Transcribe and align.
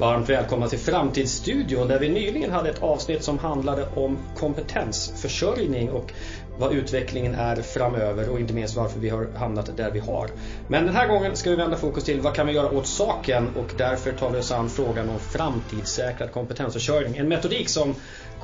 Varmt 0.00 0.28
välkomna 0.28 0.68
till 0.68 0.78
Framtidsstudion 0.78 1.88
där 1.88 1.98
vi 1.98 2.08
nyligen 2.08 2.50
hade 2.50 2.70
ett 2.70 2.82
avsnitt 2.82 3.24
som 3.24 3.38
handlade 3.38 3.86
om 3.94 4.18
kompetensförsörjning 4.36 5.90
och 5.90 6.12
vad 6.58 6.72
utvecklingen 6.72 7.34
är 7.34 7.56
framöver 7.56 8.28
och 8.28 8.40
inte 8.40 8.54
minst 8.54 8.76
varför 8.76 9.00
vi 9.00 9.08
har 9.08 9.28
hamnat 9.36 9.76
där 9.76 9.90
vi 9.90 9.98
har. 9.98 10.30
Men 10.68 10.86
den 10.86 10.94
här 10.94 11.08
gången 11.08 11.36
ska 11.36 11.50
vi 11.50 11.56
vända 11.56 11.76
fokus 11.76 12.04
till 12.04 12.20
vad 12.20 12.34
kan 12.34 12.46
vi 12.46 12.52
göra 12.52 12.70
åt 12.70 12.86
saken 12.86 13.48
och 13.56 13.72
därför 13.76 14.12
tar 14.12 14.30
vi 14.30 14.38
oss 14.38 14.52
an 14.52 14.68
frågan 14.68 15.08
om 15.08 15.18
framtidssäkrad 15.18 16.32
kompetensförsörjning. 16.32 17.16
En 17.16 17.28
metodik 17.28 17.68
som 17.68 17.94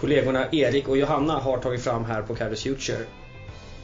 kollegorna 0.01 0.47
Erik 0.53 0.89
och 0.89 0.97
Johanna 0.97 1.39
har 1.39 1.59
tagit 1.59 1.83
fram 1.83 2.05
här 2.05 2.23
på 2.23 2.35
Cadus 2.35 2.63
Future. 2.63 3.05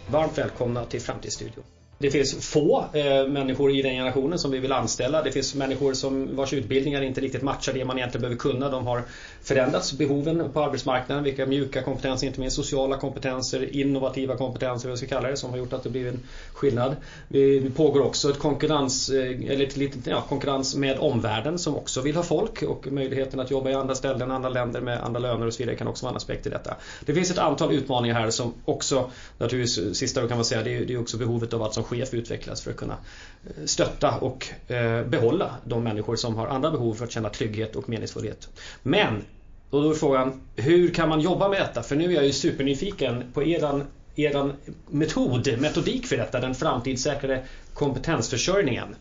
Varmt 0.06 0.38
välkomna 0.38 0.84
till 0.84 1.00
Framtidsstudion. 1.00 1.64
Det 2.02 2.10
finns 2.10 2.46
få 2.46 2.84
eh, 2.92 3.28
människor 3.28 3.70
i 3.70 3.82
den 3.82 3.92
generationen 3.92 4.38
som 4.38 4.50
vi 4.50 4.58
vill 4.58 4.72
anställa. 4.72 5.22
Det 5.22 5.32
finns 5.32 5.54
människor 5.54 5.94
som 5.94 6.36
vars 6.36 6.52
utbildningar 6.52 7.02
inte 7.02 7.20
riktigt 7.20 7.42
matchar 7.42 7.72
det 7.72 7.84
man 7.84 7.98
egentligen 7.98 8.20
behöver 8.22 8.38
kunna. 8.38 8.68
De 8.68 8.86
har 8.86 9.02
förändrats, 9.42 9.92
behoven 9.92 10.52
på 10.52 10.62
arbetsmarknaden. 10.62 11.24
Vilka 11.24 11.46
mjuka 11.46 11.82
kompetenser, 11.82 12.26
inte 12.26 12.40
minst 12.40 12.56
sociala 12.56 12.96
kompetenser, 12.96 13.76
innovativa 13.76 14.36
kompetenser, 14.36 14.88
vad 14.88 14.98
vi 15.00 15.06
ska 15.06 15.16
kalla 15.16 15.30
det, 15.30 15.36
som 15.36 15.50
har 15.50 15.58
gjort 15.58 15.72
att 15.72 15.82
det 15.82 15.90
blivit 15.90 16.14
en 16.14 16.20
skillnad. 16.52 16.96
Det 17.28 17.70
pågår 17.76 18.00
också 18.00 18.30
ett 18.30 18.38
konkurrens, 18.38 19.08
eh, 19.08 19.50
eller 19.50 19.66
ett 19.66 19.76
litet, 19.76 20.06
ja, 20.06 20.24
konkurrens 20.28 20.74
med 20.74 20.98
omvärlden 20.98 21.58
som 21.58 21.76
också 21.76 22.00
vill 22.00 22.16
ha 22.16 22.22
folk 22.22 22.62
och 22.62 22.86
möjligheten 22.92 23.40
att 23.40 23.50
jobba 23.50 23.70
i 23.70 23.74
andra 23.74 23.94
ställen, 23.94 24.30
andra 24.30 24.48
länder 24.48 24.80
med 24.80 25.04
andra 25.04 25.20
löner 25.20 25.46
och 25.46 25.54
så 25.54 25.58
vidare 25.58 25.76
kan 25.76 25.88
också 25.88 26.06
vara 26.06 26.10
en 26.10 26.16
aspekt 26.16 26.46
i 26.46 26.50
detta. 26.50 26.76
Det 27.06 27.14
finns 27.14 27.30
ett 27.30 27.38
antal 27.38 27.72
utmaningar 27.72 28.14
här 28.14 28.30
som 28.30 28.54
också, 28.64 29.10
naturligtvis 29.38 29.98
sista 29.98 30.28
kan 30.28 30.36
man 30.36 30.44
säga, 30.44 30.62
det 30.62 30.76
är, 30.76 30.84
det 30.84 30.94
är 30.94 31.00
också 31.00 31.16
behovet 31.16 31.54
av 31.54 31.62
att 31.62 31.74
som 31.74 31.84
chef 31.92 32.14
utvecklas 32.14 32.62
för 32.62 32.70
att 32.70 32.76
kunna 32.76 32.96
eh, 33.44 33.64
stötta 33.64 34.18
och 34.18 34.48
eh, 34.68 35.04
behålla 35.04 35.54
de 35.64 35.84
människor 35.84 36.16
som 36.16 36.36
har 36.36 36.46
andra 36.46 36.70
behov 36.70 36.94
för 36.94 37.04
att 37.04 37.12
känna 37.12 37.28
trygghet 37.28 37.76
och 37.76 37.88
meningsfullhet. 37.88 38.48
Men, 38.82 39.24
och 39.70 39.82
då 39.82 39.90
är 39.90 39.94
frågan, 39.94 40.40
hur 40.56 40.94
kan 40.94 41.08
man 41.08 41.20
jobba 41.20 41.48
med 41.48 41.60
detta? 41.60 41.82
För 41.82 41.96
nu 41.96 42.04
är 42.04 42.10
jag 42.10 42.26
ju 42.26 42.32
supernyfiken 42.32 43.32
på 43.34 43.42
eran 43.42 43.84
eran 44.16 44.52
metod, 44.90 45.60
metodik 45.60 46.06
för 46.06 46.16
detta, 46.16 46.40
den 46.40 46.54
framtidssäkrade 46.54 47.44
kompetensförsörjningen. 47.74 48.96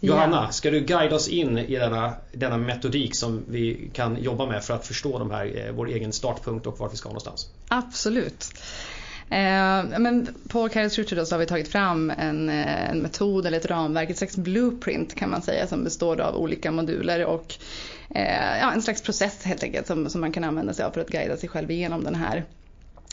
Johanna, 0.00 0.52
ska 0.52 0.70
du 0.70 0.80
guida 0.80 1.16
oss 1.16 1.28
in 1.28 1.58
i 1.58 1.76
denna, 1.76 2.14
denna 2.32 2.56
metodik 2.56 3.16
som 3.16 3.44
vi 3.48 3.90
kan 3.92 4.22
jobba 4.22 4.46
med 4.46 4.64
för 4.64 4.74
att 4.74 4.86
förstå 4.86 5.18
de 5.18 5.30
här, 5.30 5.66
eh, 5.66 5.72
vår 5.72 5.88
egen 5.88 6.12
startpunkt 6.12 6.66
och 6.66 6.78
vart 6.78 6.92
vi 6.92 6.96
ska 6.96 7.08
någonstans? 7.08 7.50
Absolut. 7.68 8.52
Eh, 9.30 9.98
men 9.98 10.28
på 10.48 10.68
Kairos 10.68 10.96
Future 10.96 11.26
så 11.26 11.34
har 11.34 11.40
vi 11.40 11.46
tagit 11.46 11.68
fram 11.68 12.10
en, 12.10 12.48
eh, 12.48 12.90
en, 12.90 12.98
metod 12.98 13.46
eller 13.46 13.58
ett 13.58 13.66
ramverk, 13.66 14.10
ett 14.10 14.18
slags 14.18 14.36
blueprint 14.36 15.14
kan 15.14 15.30
man 15.30 15.42
säga 15.42 15.66
som 15.66 15.84
består 15.84 16.20
av 16.20 16.36
olika 16.36 16.70
moduler 16.70 17.24
och 17.24 17.54
eh, 18.10 18.58
ja, 18.60 18.72
en 18.72 18.82
slags 18.82 19.02
process 19.02 19.44
helt 19.44 19.62
enkelt 19.62 19.86
som, 19.86 20.10
som 20.10 20.20
man 20.20 20.32
kan 20.32 20.44
använda 20.44 20.74
sig 20.74 20.84
av 20.84 20.90
för 20.90 21.00
att 21.00 21.10
guida 21.10 21.36
sig 21.36 21.48
själv 21.48 21.70
igenom 21.70 22.04
den 22.04 22.14
här 22.14 22.44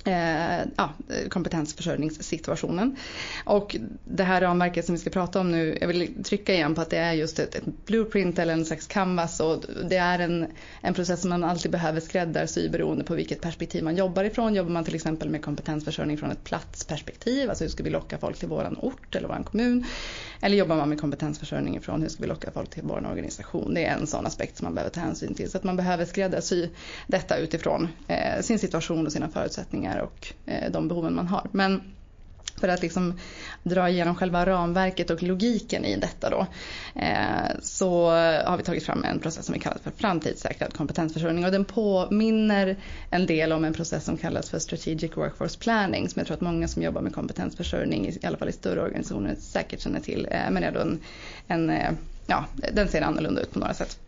eh, 0.04 0.66
ja, 0.78 0.94
kompetensförsörjningssituationen. 1.30 2.96
Och 3.46 3.76
det 4.06 4.23
här 4.23 4.42
ramverket 4.42 4.86
som 4.86 4.96
vi 4.96 5.02
ska 5.02 5.09
prata 5.09 5.40
om 5.40 5.52
nu, 5.52 5.78
jag 5.82 5.88
vill 5.88 6.23
trycka 6.23 6.54
igen 6.54 6.76
på 6.76 6.82
att 6.82 6.90
det 6.90 6.98
är 6.98 7.14
just 7.14 7.40
ett, 7.40 7.56
ett 7.56 7.86
blueprint 7.86 8.40
eller 8.40 8.54
en 8.54 8.66
slags 8.66 8.88
canvas 8.88 9.40
och 9.40 9.64
det 9.90 9.98
är 9.98 10.20
en, 10.20 10.48
en 10.81 10.94
process 10.94 11.22
som 11.22 11.30
man 11.30 11.44
alltid 11.44 11.72
behöver 11.72 12.00
skräddarsy 12.00 12.70
beroende 12.70 13.04
på 13.04 13.16
vilket 13.16 13.42
perspektiv 13.42 13.84
man 13.84 13.96
jobbar 13.96 14.24
ifrån. 14.24 14.56
Jobbar 14.56 14.72
man 14.72 14.84
till 14.84 14.96
exempel 14.96 15.30
med 15.30 15.44
kompetensförsörjning 15.44 16.18
från 16.18 16.31
ett 16.31 16.44
platsperspektiv, 16.44 17.50
alltså 17.50 17.64
hur 17.64 17.72
ska 17.72 17.84
vi 17.84 17.90
locka 17.90 18.18
folk 18.18 18.38
till 18.38 18.50
våran 18.50 18.78
ort 18.78 19.16
eller 19.16 19.28
våran 19.28 19.44
kommun? 19.44 19.86
Eller 20.42 20.58
jobbar 20.58 20.76
man 20.76 20.90
med 20.90 21.02
kompetensförsörjning 21.02 21.78
ifrån 21.78 22.02
hur 22.02 22.09
ska 22.09 22.24
vi 22.24 22.30
locka 22.30 22.52
folk 22.52 22.70
till 22.70 22.84
vår 22.84 23.08
organisation? 23.12 23.74
Det 23.74 23.86
är 23.86 23.98
en 23.98 24.08
sån 24.08 24.26
aspekt 24.26 24.58
som 24.58 24.66
man 24.66 24.76
behöver 24.76 24.92
ta 24.92 25.00
hänsyn 25.00 25.34
till. 25.34 25.52
Så 25.52 25.58
att 25.58 25.64
man 25.64 25.76
behöver 25.76 26.06
skräddarsy 26.06 26.69
detta 27.08 27.38
utifrån 27.38 27.88
eh, 28.08 28.42
sin 28.42 28.59
situation 28.59 29.06
och 29.06 29.12
sina 29.12 29.30
förutsättningar 29.30 29.93
och 30.02 30.34
eh, 30.46 30.72
de 30.72 30.88
behoven 30.88 31.16
man 31.16 31.28
har. 31.28 31.48
Men 31.52 31.81
för 32.58 32.68
att 32.68 32.81
liksom 32.81 33.20
dra 33.64 33.90
igenom 33.90 34.16
själva 34.16 34.46
ramverket 34.46 35.09
och 35.09 35.24
logiken 35.24 35.86
i 35.86 35.96
detta 35.96 36.30
då, 36.30 36.48
eh, 37.02 37.59
så 37.62 38.09
har 38.46 38.58
vi 38.58 38.64
tagit 38.64 38.84
fram 38.84 39.04
en 39.04 39.20
process 39.20 39.46
som 39.46 39.54
vi 39.54 39.59
kallar 39.59 39.78
för 39.78 39.92
framtidssäkrad 39.92 40.74
kompetensförsörjning 40.74 41.46
och 41.46 41.52
den 41.52 41.66
påminner 41.66 42.78
en 43.09 43.26
del 43.26 43.52
om 43.52 43.66
en 43.66 43.74
process 43.74 44.06
som 44.06 44.18
kallas 44.18 44.50
för 44.50 44.59
strategic 44.59 45.18
workforce 45.18 45.59
planning 45.59 46.10
som 46.10 46.20
jag 46.20 46.28
tror 46.28 46.36
att 46.36 46.42
många 46.42 46.68
som 46.68 46.81
jobbar 46.81 47.02
med 47.02 47.14
kompetensförsörjning, 47.16 48.08
i 48.08 48.25
alla 48.25 48.38
fall 48.38 48.50
i 48.50 48.54
större 48.54 48.81
organisationer, 48.81 49.36
säkert 49.40 49.81
känner 49.81 50.00
till. 50.00 50.28
Eh, 50.31 50.52
men 50.52 50.64
är 50.64 50.72
då 50.72 50.80
en, 50.80 51.00
en, 51.48 51.98
ja, 52.28 52.46
den 52.74 52.88
ser 52.88 53.02
annorlunda 53.02 53.42
ut 53.42 53.52
på 53.52 53.60
några 53.60 53.74
sätt. 53.74 54.00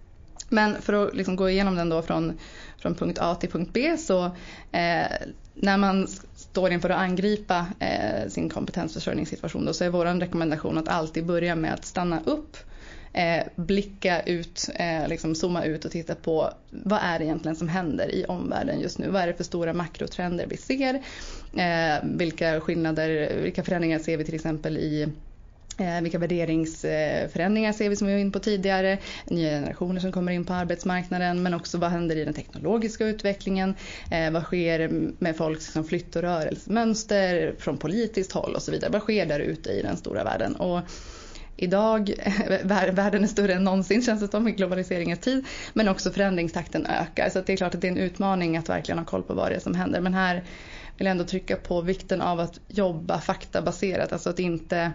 Men 0.49 0.81
för 0.81 0.93
att 0.93 1.15
liksom 1.15 1.35
gå 1.35 1.49
igenom 1.49 1.75
den 1.75 1.89
då 1.89 2.01
från, 2.01 2.37
från 2.77 2.95
punkt 2.95 3.17
A 3.21 3.35
till 3.35 3.49
punkt 3.49 3.69
B 3.73 3.97
så 3.97 4.25
eh, 4.71 5.07
när 5.53 5.77
man 5.77 6.07
står 6.35 6.71
inför 6.71 6.89
att 6.89 6.99
angripa 6.99 7.67
eh, 7.79 8.29
sin 8.29 8.49
kompetensförsörjningssituation 8.49 9.65
då, 9.65 9.73
så 9.73 9.83
är 9.83 9.89
vår 9.89 10.05
rekommendation 10.05 10.77
att 10.77 10.87
alltid 10.87 11.25
börja 11.25 11.55
med 11.55 11.73
att 11.73 11.85
stanna 11.85 12.21
upp 12.25 12.57
eh, 13.15 13.43
blicka 13.55 14.21
ut, 14.21 14.69
eh, 14.75 15.07
liksom 15.07 15.35
zooma 15.35 15.63
ut 15.63 15.85
och 15.85 15.91
titta 15.91 16.15
på 16.15 16.49
vad 16.69 16.99
är 17.03 17.19
det 17.19 17.25
egentligen 17.25 17.55
som 17.55 17.67
händer 17.67 18.15
i 18.15 18.25
omvärlden 18.25 18.79
just 18.79 18.99
nu? 18.99 19.09
Vad 19.09 19.21
är 19.21 19.27
det 19.27 19.33
för 19.33 19.43
stora 19.43 19.73
makrotrender 19.73 20.45
vi 20.49 20.57
ser? 20.57 20.93
Eh, 21.57 22.03
vilka 22.03 22.61
skillnader, 22.61 23.37
vilka 23.41 23.63
förändringar 23.63 23.99
ser 23.99 24.17
vi 24.17 24.25
till 24.25 24.35
exempel 24.35 24.77
i 24.77 25.07
Eh, 25.77 26.01
vilka 26.01 26.17
värderingsförändringar 26.17 27.73
ser 27.73 27.89
vi 27.89 27.95
som 27.95 28.07
vi 28.07 28.13
var 28.13 28.19
inne 28.19 28.31
på 28.31 28.39
tidigare? 28.39 28.97
Nya 29.25 29.49
generationer 29.49 29.99
som 29.99 30.11
kommer 30.11 30.31
in 30.31 30.45
på 30.45 30.53
arbetsmarknaden 30.53 31.43
men 31.43 31.53
också 31.53 31.77
vad 31.77 31.91
händer 31.91 32.15
i 32.15 32.25
den 32.25 32.33
teknologiska 32.33 33.05
utvecklingen? 33.05 33.75
Eh, 34.11 34.31
vad 34.31 34.43
sker 34.43 34.89
med 35.19 35.37
folks 35.37 35.65
liksom, 35.65 35.83
flytt 35.83 36.15
och 36.15 36.21
rörelsemönster 36.21 37.55
från 37.59 37.77
politiskt 37.77 38.31
håll 38.31 38.55
och 38.55 38.61
så 38.61 38.71
vidare? 38.71 38.91
Vad 38.91 39.01
sker 39.01 39.25
där 39.25 39.39
ute 39.39 39.69
i 39.69 39.81
den 39.81 39.97
stora 39.97 40.23
världen? 40.23 40.55
Och 40.55 40.79
Idag, 41.57 42.13
världen 42.63 43.23
är 43.23 43.27
större 43.27 43.53
än 43.53 43.63
någonsin 43.63 44.01
känns 44.01 44.21
det 44.21 44.27
som 44.27 44.47
i 44.47 44.51
globaliseringens 44.51 45.19
tid. 45.19 45.45
Men 45.73 45.87
också 45.87 46.11
förändringstakten 46.11 46.85
ökar. 46.85 47.29
Så 47.29 47.41
det 47.41 47.53
är 47.53 47.57
klart 47.57 47.75
att 47.75 47.81
det 47.81 47.87
är 47.87 47.91
en 47.91 47.97
utmaning 47.97 48.57
att 48.57 48.69
verkligen 48.69 48.99
ha 48.99 49.05
koll 49.05 49.23
på 49.23 49.33
vad 49.33 49.51
det 49.51 49.55
är 49.55 49.59
som 49.59 49.75
händer. 49.75 50.01
Men 50.01 50.13
här 50.13 50.43
vill 50.97 51.05
jag 51.05 51.11
ändå 51.11 51.23
trycka 51.23 51.55
på 51.55 51.81
vikten 51.81 52.21
av 52.21 52.39
att 52.39 52.59
jobba 52.67 53.19
faktabaserat. 53.19 54.13
Alltså 54.13 54.29
att 54.29 54.39
inte 54.39 54.91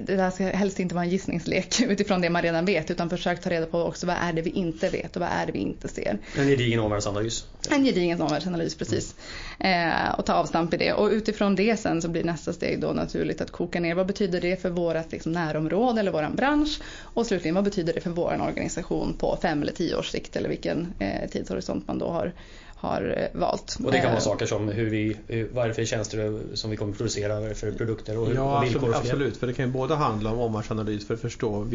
det 0.00 0.16
här 0.20 0.30
ska 0.30 0.44
helst 0.44 0.80
inte 0.80 0.94
vara 0.94 1.04
en 1.04 1.10
gissningslek 1.10 1.80
utifrån 1.88 2.20
det 2.20 2.30
man 2.30 2.42
redan 2.42 2.64
vet 2.64 2.90
utan 2.90 3.10
försök 3.10 3.40
ta 3.40 3.50
reda 3.50 3.66
på 3.66 3.82
också 3.82 4.06
vad 4.06 4.16
är 4.16 4.32
det 4.32 4.42
vi 4.42 4.50
inte 4.50 4.88
vet 4.88 5.16
och 5.16 5.20
vad 5.20 5.28
är 5.32 5.46
det 5.46 5.52
vi 5.52 5.58
inte 5.58 5.88
ser. 5.88 6.18
En 6.38 6.48
gedigen 6.48 6.80
omvärldsanalys. 6.80 7.44
En 7.70 7.84
gedigen 7.84 8.22
omvärldsanalys, 8.22 8.74
precis. 8.74 9.14
Eh, 9.58 10.10
och 10.18 10.26
ta 10.26 10.32
avstamp 10.34 10.74
i 10.74 10.76
det. 10.76 10.92
Och 10.92 11.10
utifrån 11.10 11.56
det 11.56 11.76
sen 11.76 12.02
så 12.02 12.08
blir 12.08 12.24
nästa 12.24 12.52
steg 12.52 12.80
då 12.80 12.92
naturligt 12.92 13.40
att 13.40 13.50
koka 13.50 13.80
ner 13.80 13.94
vad 13.94 14.06
betyder 14.06 14.40
det 14.40 14.62
för 14.62 14.70
vårt 14.70 15.12
liksom, 15.12 15.32
närområde 15.32 16.00
eller 16.00 16.12
våran 16.12 16.36
bransch 16.36 16.80
och 17.02 17.26
slutligen 17.26 17.54
vad 17.54 17.64
betyder 17.64 17.92
det 17.94 18.00
för 18.00 18.10
vår 18.10 18.42
organisation 18.48 19.14
på 19.18 19.38
fem 19.42 19.62
eller 19.62 19.72
tio 19.72 19.96
års 19.96 20.10
sikt 20.10 20.36
eller 20.36 20.48
vilken 20.48 20.94
eh, 20.98 21.30
tidshorisont 21.30 21.88
man 21.88 21.98
då 21.98 22.08
har 22.08 22.32
har 22.80 23.30
eh, 23.32 23.40
valt. 23.40 23.76
Och 23.84 23.92
det 23.92 23.98
kan 23.98 24.06
vara 24.06 24.16
eh, 24.16 24.22
saker 24.22 24.46
som 24.46 24.68
hur 24.68 24.90
vi, 24.90 25.16
vad 25.52 25.64
är 25.64 25.68
det 25.68 25.74
för 25.74 25.84
tjänster 25.84 26.40
som 26.54 26.70
vi 26.70 26.76
kommer 26.76 26.92
att 26.92 26.98
producera, 26.98 27.34
vad 27.34 27.44
är 27.44 27.48
det 27.48 27.54
för 27.54 27.72
produkter 27.72 28.18
och, 28.18 28.34
ja, 28.34 28.60
villkor 28.60 28.88
absolut, 28.88 28.96
absolut, 28.96 29.36
för 29.36 29.46
det 29.46 29.52
kan 29.52 29.66
ju 29.66 29.72
både 29.72 29.94
handla 29.94 30.32
om 30.32 30.38
omvärldsanalys 30.38 31.06
för 31.06 31.14
att 31.14 31.20
förstå 31.20 31.66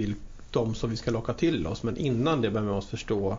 de 0.51 0.75
som 0.75 0.89
vi 0.89 0.95
ska 0.95 1.11
locka 1.11 1.33
till 1.33 1.67
oss 1.67 1.83
men 1.83 1.97
innan 1.97 2.41
det 2.41 2.49
behöver 2.49 2.71
vi 2.71 2.77
oss 2.77 2.87
förstå 2.87 3.37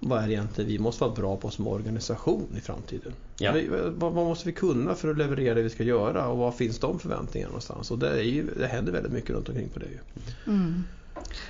vad 0.00 0.22
är 0.22 0.26
det 0.26 0.32
egentligen 0.32 0.70
vi 0.70 0.78
måste 0.78 1.04
vara 1.04 1.14
bra 1.14 1.36
på 1.36 1.50
som 1.50 1.66
organisation 1.66 2.46
i 2.58 2.60
framtiden? 2.60 3.12
Ja. 3.38 3.54
Vad, 3.96 4.12
vad, 4.12 4.26
måste 4.26 4.46
vi 4.46 4.52
kunna 4.52 4.94
för 4.94 5.10
att 5.10 5.18
leverera 5.18 5.54
det 5.54 5.62
vi 5.62 5.70
ska 5.70 5.82
göra 5.82 6.28
och 6.28 6.38
var 6.38 6.52
finns 6.52 6.78
de 6.78 6.98
förväntningarna 6.98 7.48
någonstans? 7.48 7.90
Och 7.90 7.98
det, 7.98 8.08
är 8.08 8.22
ju, 8.22 8.46
det 8.58 8.66
händer 8.66 8.92
väldigt 8.92 9.12
mycket 9.12 9.30
runt 9.30 9.48
omkring 9.48 9.68
på 9.68 9.78
det. 9.78 9.86
Ju. 9.86 9.98
Mm. 10.46 10.84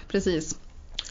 Precis. 0.09 0.59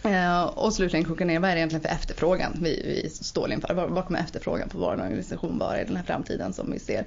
Eh, 0.04 0.44
och 0.44 0.74
slutligen 0.74 1.06
koka 1.06 1.26
ner 1.26 1.40
vad 1.40 1.50
är 1.50 1.56
det 1.56 1.60
egentligen 1.60 1.84
för 1.84 1.90
efterfrågan 1.90 2.58
vi, 2.62 3.02
vi 3.04 3.10
står 3.10 3.52
inför? 3.52 3.74
Vad 3.74 4.06
kommer 4.06 4.20
efterfrågan 4.20 4.70
på 4.70 4.78
vår 4.78 4.92
organisation 4.92 5.60
vara 5.60 5.82
i 5.82 5.86
den 5.86 5.96
här 5.96 6.04
framtiden 6.04 6.54
som 6.54 6.72
vi 6.72 6.80
ser? 6.80 7.06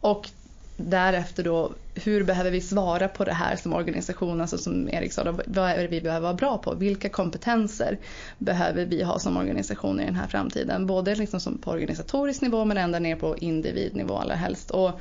Och 0.00 0.30
därefter 0.76 1.44
då, 1.44 1.72
hur 1.94 2.24
behöver 2.24 2.50
vi 2.50 2.60
svara 2.60 3.08
på 3.08 3.24
det 3.24 3.32
här 3.32 3.56
som 3.56 3.72
organisation? 3.72 4.40
Alltså 4.40 4.58
som 4.58 4.88
Erik 4.88 5.12
sa, 5.12 5.24
då, 5.24 5.40
vad 5.46 5.70
är 5.70 5.78
det 5.78 5.88
vi 5.88 6.00
behöver 6.00 6.22
vara 6.22 6.34
bra 6.34 6.58
på? 6.58 6.74
Vilka 6.74 7.08
kompetenser 7.08 7.98
behöver 8.38 8.86
vi 8.86 9.02
ha 9.02 9.18
som 9.18 9.36
organisation 9.36 10.00
i 10.00 10.04
den 10.04 10.14
här 10.14 10.26
framtiden? 10.26 10.86
Både 10.86 11.14
liksom 11.14 11.40
som 11.40 11.58
på 11.58 11.70
organisatorisk 11.70 12.40
nivå 12.40 12.64
men 12.64 12.76
ända 12.76 12.98
ner 12.98 13.16
på 13.16 13.36
individnivå 13.38 14.16
allra 14.16 14.34
helst. 14.34 14.70
Och 14.70 15.00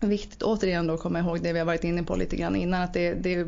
viktigt 0.00 0.42
återigen 0.42 0.86
då 0.86 0.94
att 0.94 1.00
komma 1.00 1.18
ihåg 1.18 1.42
det 1.42 1.52
vi 1.52 1.58
har 1.58 1.66
varit 1.66 1.84
inne 1.84 2.02
på 2.02 2.16
lite 2.16 2.36
grann 2.36 2.56
innan. 2.56 2.82
Att 2.82 2.94
det, 2.94 3.14
det 3.14 3.46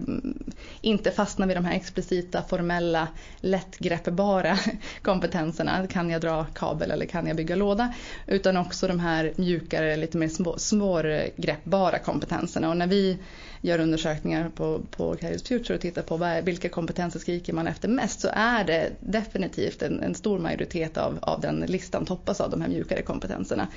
inte 0.81 1.11
fastna 1.11 1.47
vid 1.47 1.57
de 1.57 1.65
här 1.65 1.77
explicita, 1.77 2.43
formella, 2.43 3.09
lättgreppbara 3.41 4.59
kompetenserna. 5.03 5.87
Kan 5.87 6.11
jag 6.11 6.21
dra 6.21 6.45
kabel 6.45 6.91
eller 6.91 7.07
kan 7.07 7.27
jag 7.27 7.37
bygga 7.37 7.57
låda? 7.57 7.95
Utan 8.27 8.57
också 8.57 8.89
de 8.89 9.01
här 9.01 9.33
mjukare, 9.37 9.97
lite 9.97 10.19
mer 10.19 10.59
svårgreppbara 10.59 11.99
kompetenserna. 11.99 12.69
Och 12.69 12.77
när 12.77 12.87
vi 12.87 13.19
gör 13.61 13.79
undersökningar 13.79 14.51
på, 14.55 14.81
på 14.91 15.17
Kairos 15.17 15.43
Future 15.43 15.75
och 15.75 15.81
tittar 15.81 16.03
på 16.03 16.17
vad, 16.17 16.45
vilka 16.45 16.69
kompetenser 16.69 17.21
skriker 17.21 17.53
man 17.53 17.67
efter 17.67 17.89
mest 17.89 18.21
så 18.21 18.29
är 18.33 18.65
det 18.65 18.91
definitivt 19.01 19.83
en, 19.83 20.01
en 20.03 20.15
stor 20.15 20.39
majoritet 20.39 20.97
av, 20.97 21.19
av 21.23 21.41
den 21.41 21.61
listan 21.69 22.07
toppas 22.07 22.41
av 22.41 22.51
de 22.51 22.61
här 22.61 22.69
mjukare 22.69 23.03
kompetenserna. 23.03 23.69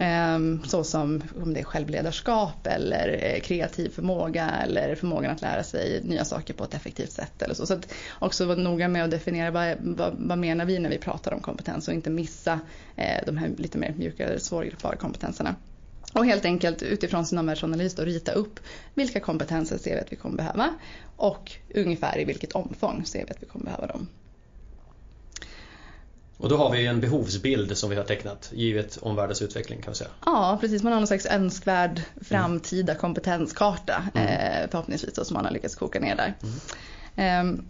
Ehm, 0.00 0.60
såsom 0.64 0.84
så 0.84 0.84
som 0.84 1.42
om 1.42 1.54
det 1.54 1.60
är 1.60 1.64
självledarskap 1.64 2.66
eller 2.66 3.20
eh, 3.22 3.40
kreativ 3.40 3.88
förmåga 3.88 4.50
eller 4.50 4.94
förmågan 4.94 5.30
att 5.30 5.42
lära 5.42 5.64
sig 5.64 6.00
nya 6.04 6.24
saker 6.24 6.54
på 6.54 6.64
ett 6.64 6.74
effektivt 6.74 7.12
sätt. 7.12 7.42
Eller 7.42 7.54
så. 7.54 7.66
så 7.66 7.74
att 7.74 7.94
också 8.18 8.46
vara 8.46 8.58
noga 8.58 8.88
med 8.88 9.04
att 9.04 9.10
definiera 9.10 9.50
vad, 9.50 9.76
vad, 9.80 10.14
vad 10.18 10.38
menar 10.38 10.64
vi 10.64 10.78
när 10.78 10.90
vi 10.90 10.98
pratar 10.98 11.34
om 11.34 11.40
kompetens 11.40 11.88
och 11.88 11.94
inte 11.94 12.10
missa 12.10 12.60
eh, 12.96 13.26
de 13.26 13.36
här 13.36 13.50
lite 13.56 13.78
mer 13.78 13.94
mjukare, 13.96 14.40
svårgripbara 14.40 14.96
kompetenserna. 14.96 15.54
Och 16.12 16.26
helt 16.26 16.44
enkelt 16.44 16.82
utifrån 16.82 17.26
sin 17.26 17.38
omvärldsanalys 17.38 17.94
då 17.94 18.02
rita 18.02 18.32
upp 18.32 18.60
vilka 18.94 19.20
kompetenser 19.20 19.78
ser 19.78 19.94
vi 19.94 20.00
att 20.00 20.12
vi 20.12 20.16
kommer 20.16 20.36
behöva 20.36 20.74
och 21.16 21.52
ungefär 21.74 22.18
i 22.18 22.24
vilket 22.24 22.52
omfång 22.52 23.04
ser 23.04 23.24
vi 23.24 23.30
att 23.30 23.42
vi 23.42 23.46
kommer 23.46 23.64
behöva 23.64 23.86
dem. 23.86 24.08
Och 26.38 26.48
då 26.48 26.56
har 26.56 26.70
vi 26.70 26.86
en 26.86 27.00
behovsbild 27.00 27.76
som 27.76 27.90
vi 27.90 27.96
har 27.96 28.04
tecknat 28.04 28.50
givet 28.54 28.98
omvärldens 29.02 29.42
utveckling 29.42 29.82
kan 29.82 29.92
vi 29.92 29.96
säga. 29.96 30.10
Ja 30.26 30.58
precis, 30.60 30.82
man 30.82 30.92
har 30.92 31.00
någon 31.00 31.06
slags 31.06 31.26
önskvärd 31.26 32.02
framtida 32.20 32.94
kompetenskarta 32.94 34.02
mm. 34.14 34.28
eh, 34.28 34.70
förhoppningsvis 34.70 35.14
då, 35.14 35.24
som 35.24 35.34
man 35.34 35.44
har 35.44 35.52
lyckats 35.52 35.74
koka 35.74 36.00
ner 36.00 36.16
där. 36.16 36.34
Mm. 37.16 37.64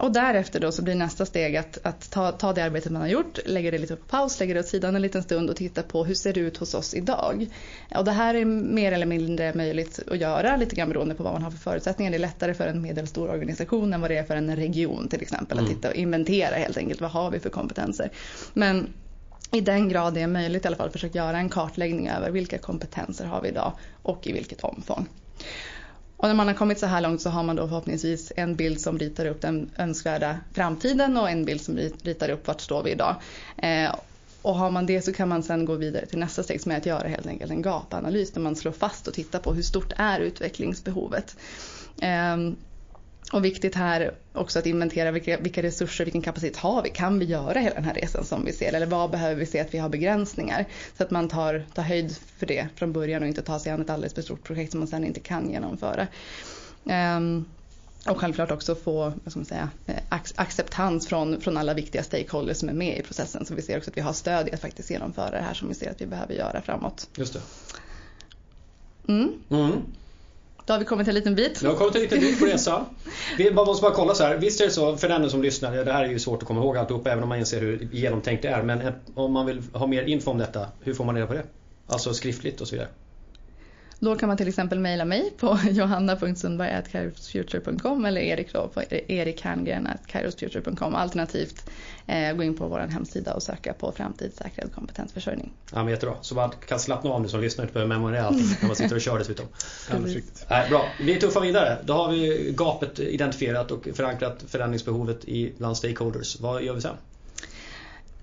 Och 0.00 0.12
därefter 0.12 0.60
då 0.60 0.72
så 0.72 0.82
blir 0.82 0.94
nästa 0.94 1.26
steg 1.26 1.56
att, 1.56 1.78
att 1.82 2.10
ta, 2.10 2.32
ta 2.32 2.52
det 2.52 2.64
arbetet 2.64 2.92
man 2.92 3.02
har 3.02 3.08
gjort, 3.08 3.38
lägga 3.46 3.70
det 3.70 3.78
lite 3.78 3.96
på 3.96 4.04
paus, 4.04 4.40
lägga 4.40 4.54
det 4.54 4.60
åt 4.60 4.66
sidan 4.66 4.96
en 4.96 5.02
liten 5.02 5.22
stund 5.22 5.50
och 5.50 5.56
titta 5.56 5.82
på 5.82 6.04
hur 6.04 6.14
ser 6.14 6.32
det 6.32 6.40
ut 6.40 6.56
hos 6.56 6.74
oss 6.74 6.94
idag. 6.94 7.46
Och 7.94 8.04
det 8.04 8.12
här 8.12 8.34
är 8.34 8.44
mer 8.44 8.92
eller 8.92 9.06
mindre 9.06 9.54
möjligt 9.54 10.00
att 10.10 10.18
göra 10.18 10.56
lite 10.56 10.76
grann 10.76 10.88
beroende 10.88 11.14
på 11.14 11.22
vad 11.22 11.32
man 11.32 11.42
har 11.42 11.50
för 11.50 11.58
förutsättningar. 11.58 12.10
Det 12.10 12.16
är 12.16 12.18
lättare 12.18 12.54
för 12.54 12.66
en 12.66 12.82
medelstor 12.82 13.30
organisation 13.30 13.92
än 13.92 14.00
vad 14.00 14.10
det 14.10 14.16
är 14.16 14.24
för 14.24 14.36
en 14.36 14.56
region 14.56 15.08
till 15.08 15.22
exempel. 15.22 15.58
Att 15.58 15.64
mm. 15.64 15.74
titta 15.74 15.88
och 15.88 15.94
inventera 15.94 16.54
helt 16.54 16.76
enkelt, 16.76 17.00
vad 17.00 17.10
har 17.10 17.30
vi 17.30 17.40
för 17.40 17.50
kompetenser. 17.50 18.10
Men 18.52 18.92
i 19.52 19.60
den 19.60 19.88
grad 19.88 20.14
det 20.14 20.20
är 20.20 20.26
möjligt 20.26 20.64
i 20.64 20.66
alla 20.66 20.76
fall 20.76 20.90
försöka 20.90 21.18
göra 21.18 21.38
en 21.38 21.48
kartläggning 21.48 22.08
över 22.08 22.30
vilka 22.30 22.58
kompetenser 22.58 23.24
har 23.24 23.42
vi 23.42 23.48
idag 23.48 23.72
och 24.02 24.26
i 24.26 24.32
vilket 24.32 24.60
omfång. 24.60 25.08
Och 26.20 26.28
när 26.28 26.34
man 26.34 26.46
har 26.46 26.54
kommit 26.54 26.78
så 26.78 26.86
här 26.86 27.00
långt 27.00 27.22
så 27.22 27.30
har 27.30 27.42
man 27.42 27.56
då 27.56 27.68
förhoppningsvis 27.68 28.32
en 28.36 28.56
bild 28.56 28.80
som 28.80 28.98
ritar 28.98 29.26
upp 29.26 29.40
den 29.40 29.70
önskvärda 29.76 30.38
framtiden 30.52 31.16
och 31.16 31.30
en 31.30 31.44
bild 31.44 31.60
som 31.60 31.78
ritar 32.02 32.28
upp 32.28 32.46
vart 32.46 32.60
står 32.60 32.82
vi 32.82 32.90
idag. 32.90 33.16
Eh, 33.56 33.94
och 34.42 34.54
har 34.54 34.70
man 34.70 34.86
det 34.86 35.02
så 35.02 35.12
kan 35.12 35.28
man 35.28 35.42
sen 35.42 35.64
gå 35.64 35.74
vidare 35.74 36.06
till 36.06 36.18
nästa 36.18 36.42
steg 36.42 36.60
som 36.60 36.72
är 36.72 36.76
att 36.76 36.86
göra 36.86 37.08
helt 37.08 37.26
enkelt 37.26 37.50
en 37.50 37.62
gapanalys 37.62 38.32
där 38.32 38.40
man 38.40 38.56
slår 38.56 38.72
fast 38.72 39.08
och 39.08 39.14
tittar 39.14 39.38
på 39.38 39.54
hur 39.54 39.62
stort 39.62 39.92
är 39.96 40.20
utvecklingsbehovet. 40.20 41.36
Eh, 42.02 42.36
och 43.32 43.44
viktigt 43.44 43.74
här 43.74 44.14
också 44.32 44.58
att 44.58 44.66
inventera 44.66 45.10
vilka, 45.10 45.38
vilka, 45.38 45.62
resurser, 45.62 46.04
vilken 46.04 46.22
kapacitet 46.22 46.56
har 46.56 46.82
vi? 46.82 46.90
Kan 46.90 47.18
vi 47.18 47.24
göra 47.24 47.58
hela 47.58 47.74
den 47.74 47.84
här 47.84 47.94
resan 47.94 48.24
som 48.24 48.44
vi 48.44 48.52
ser? 48.52 48.72
Eller 48.72 48.86
vad 48.86 49.10
behöver 49.10 49.34
vi 49.34 49.46
se 49.46 49.60
att 49.60 49.74
vi 49.74 49.78
har 49.78 49.88
begränsningar? 49.88 50.64
Så 50.96 51.02
att 51.02 51.10
man 51.10 51.28
tar, 51.28 51.64
tar 51.74 51.82
höjd 51.82 52.16
för 52.36 52.46
det 52.46 52.68
från 52.76 52.92
början 52.92 53.22
och 53.22 53.28
inte 53.28 53.42
tar 53.42 53.58
sig 53.58 53.72
an 53.72 53.80
ett 53.80 53.90
alldeles 53.90 54.14
för 54.14 54.22
stort 54.22 54.44
projekt 54.44 54.70
som 54.70 54.80
man 54.80 54.88
sen 54.88 55.04
inte 55.04 55.20
kan 55.20 55.50
genomföra. 55.50 56.06
Um, 56.84 57.44
och 58.08 58.18
självklart 58.20 58.50
också 58.50 58.74
få 58.74 59.12
vad 59.24 59.32
ska 59.32 59.38
man 59.38 59.46
säga, 59.46 59.70
eh, 59.86 59.96
acceptans 60.36 61.08
från, 61.08 61.40
från 61.40 61.56
alla 61.56 61.74
viktiga 61.74 62.02
stakeholders 62.02 62.56
som 62.56 62.68
är 62.68 62.72
med 62.72 62.98
i 62.98 63.02
processen. 63.02 63.46
Så 63.46 63.54
vi 63.54 63.62
ser 63.62 63.78
också 63.78 63.90
att 63.90 63.96
vi 63.96 64.00
har 64.00 64.12
stöd 64.12 64.48
i 64.48 64.52
att 64.52 64.60
faktiskt 64.60 64.90
genomföra 64.90 65.30
det 65.30 65.42
här 65.42 65.54
som 65.54 65.68
vi 65.68 65.74
ser 65.74 65.90
att 65.90 66.00
vi 66.00 66.06
behöver 66.06 66.34
göra 66.34 66.62
framåt. 66.62 67.08
Just 67.16 67.32
det. 67.32 67.40
Mm. 69.08 69.32
Mm. 69.50 69.72
Då 70.70 70.74
har 70.74 70.78
vi 70.78 70.84
kommit 70.84 71.08
en 71.08 71.14
liten 71.14 71.34
bit. 71.34 71.62
Vi 71.62 71.66
har 71.66 71.74
kommit 71.74 71.94
en 71.94 72.00
liten 72.00 72.20
bit 72.20 72.40
på 72.40 72.46
resan. 72.46 72.84
Vi 73.38 73.50
måste 73.50 73.82
bara 73.82 73.92
kolla 73.92 74.14
så 74.14 74.24
här. 74.24 74.36
Visst 74.36 74.60
är 74.60 74.64
det 74.64 74.70
så, 74.70 74.96
för 74.96 75.08
den 75.08 75.30
som 75.30 75.42
lyssnar, 75.42 75.84
det 75.84 75.92
här 75.92 76.04
är 76.04 76.08
ju 76.08 76.18
svårt 76.18 76.42
att 76.42 76.48
komma 76.48 76.60
ihåg 76.60 76.76
alltihop 76.76 77.06
även 77.06 77.22
om 77.22 77.28
man 77.28 77.38
inser 77.38 77.60
hur 77.60 77.88
genomtänkt 77.92 78.42
det 78.42 78.48
är. 78.48 78.62
Men 78.62 78.92
om 79.14 79.32
man 79.32 79.46
vill 79.46 79.62
ha 79.72 79.86
mer 79.86 80.02
info 80.02 80.30
om 80.30 80.38
detta, 80.38 80.66
hur 80.80 80.94
får 80.94 81.04
man 81.04 81.14
reda 81.14 81.26
på 81.26 81.34
det? 81.34 81.42
Alltså 81.86 82.14
skriftligt 82.14 82.60
och 82.60 82.68
så 82.68 82.74
vidare. 82.74 82.88
Då 84.02 84.16
kan 84.16 84.26
man 84.26 84.36
till 84.36 84.48
exempel 84.48 84.78
mejla 84.78 85.04
mig 85.04 85.32
på 85.38 85.58
johanna.sundberg.kairosfuture.com 85.70 88.04
eller 88.04 88.20
Erik 88.20 88.52
då 88.52 88.68
på 88.68 88.82
erikherngren.kairosfuture.com 88.90 90.94
alternativt 90.94 91.70
eh, 92.06 92.32
gå 92.32 92.42
in 92.42 92.56
på 92.56 92.68
vår 92.68 92.78
hemsida 92.78 93.34
och 93.34 93.42
söka 93.42 93.72
på 93.72 93.92
framtidssäkrad 93.92 94.74
kompetensförsörjning. 94.74 95.52
Ja, 95.72 95.84
men 95.84 95.88
jättebra. 95.88 96.16
Så 96.20 96.34
man 96.34 96.50
kan 96.68 96.80
slappna 96.80 97.10
av 97.10 97.22
nu 97.22 97.28
som 97.28 97.40
lyssnar, 97.40 97.64
inte 97.64 97.74
behöver 97.74 97.94
memorera 97.94 98.24
allting 98.24 98.46
när 98.60 98.66
man 98.66 98.76
sitter 98.76 98.94
och 98.94 99.00
kör 99.00 99.18
dessutom. 99.18 99.46
Ja, 100.48 100.64
bra. 100.68 100.84
Vi 101.00 101.20
tuffar 101.20 101.40
vidare. 101.40 101.78
Då 101.84 101.92
har 101.92 102.12
vi 102.12 102.52
gapet 102.56 102.98
identifierat 102.98 103.70
och 103.70 103.88
förankrat 103.94 104.44
förändringsbehovet 104.48 105.24
i 105.24 105.52
bland 105.58 105.76
stakeholders. 105.76 106.40
Vad 106.40 106.62
gör 106.62 106.74
vi 106.74 106.80
sen? 106.80 106.96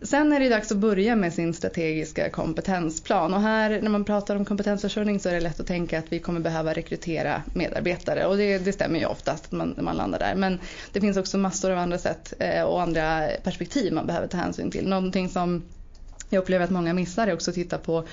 Sen 0.01 0.33
är 0.33 0.39
det 0.39 0.49
dags 0.49 0.71
att 0.71 0.77
börja 0.77 1.15
med 1.15 1.33
sin 1.33 1.53
strategiska 1.53 2.29
kompetensplan 2.29 3.33
och 3.33 3.41
här 3.41 3.81
när 3.81 3.89
man 3.89 4.03
pratar 4.03 4.35
om 4.35 4.45
kompetensförsörjning 4.45 5.19
så 5.19 5.29
är 5.29 5.33
det 5.33 5.39
lätt 5.39 5.59
att 5.59 5.67
tänka 5.67 5.99
att 5.99 6.05
vi 6.09 6.19
kommer 6.19 6.39
behöva 6.39 6.73
rekrytera 6.73 7.43
medarbetare 7.53 8.25
och 8.25 8.37
det, 8.37 8.57
det 8.57 8.73
stämmer 8.73 8.99
ju 8.99 9.05
oftast 9.05 9.51
när 9.51 9.57
man, 9.57 9.75
man 9.81 9.95
landar 9.95 10.19
där. 10.19 10.35
Men 10.35 10.59
det 10.91 11.01
finns 11.01 11.17
också 11.17 11.37
massor 11.37 11.71
av 11.71 11.77
andra 11.77 11.97
sätt 11.97 12.33
eh, 12.39 12.63
och 12.63 12.81
andra 12.81 13.27
perspektiv 13.43 13.93
man 13.93 14.07
behöver 14.07 14.27
ta 14.27 14.37
hänsyn 14.37 14.71
till. 14.71 14.87
Någonting 14.87 15.29
som 15.29 15.63
jag 16.29 16.41
upplever 16.41 16.65
att 16.65 16.71
många 16.71 16.93
missar 16.93 17.27
är 17.27 17.33
också 17.33 17.51
att 17.51 17.55
titta 17.55 17.77
på 17.77 18.03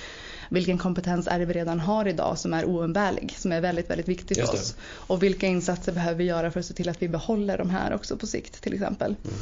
vilken 0.49 0.77
kompetens 0.77 1.27
är 1.27 1.39
det 1.39 1.45
vi 1.45 1.53
redan 1.53 1.79
har 1.79 2.07
idag 2.07 2.37
som 2.37 2.53
är 2.53 2.65
oumbärlig, 2.65 3.35
som 3.37 3.51
är 3.51 3.61
väldigt, 3.61 3.89
väldigt 3.89 4.07
viktig 4.07 4.37
för 4.37 4.53
oss. 4.53 4.75
Och 4.81 5.23
vilka 5.23 5.47
insatser 5.47 5.91
behöver 5.91 6.17
vi 6.17 6.23
göra 6.23 6.51
för 6.51 6.59
att 6.59 6.65
se 6.65 6.73
till 6.73 6.89
att 6.89 7.01
vi 7.01 7.07
behåller 7.07 7.57
de 7.57 7.69
här 7.69 7.93
också 7.93 8.17
på 8.17 8.27
sikt 8.27 8.61
till 8.61 8.73
exempel. 8.73 9.15
Mm. 9.23 9.35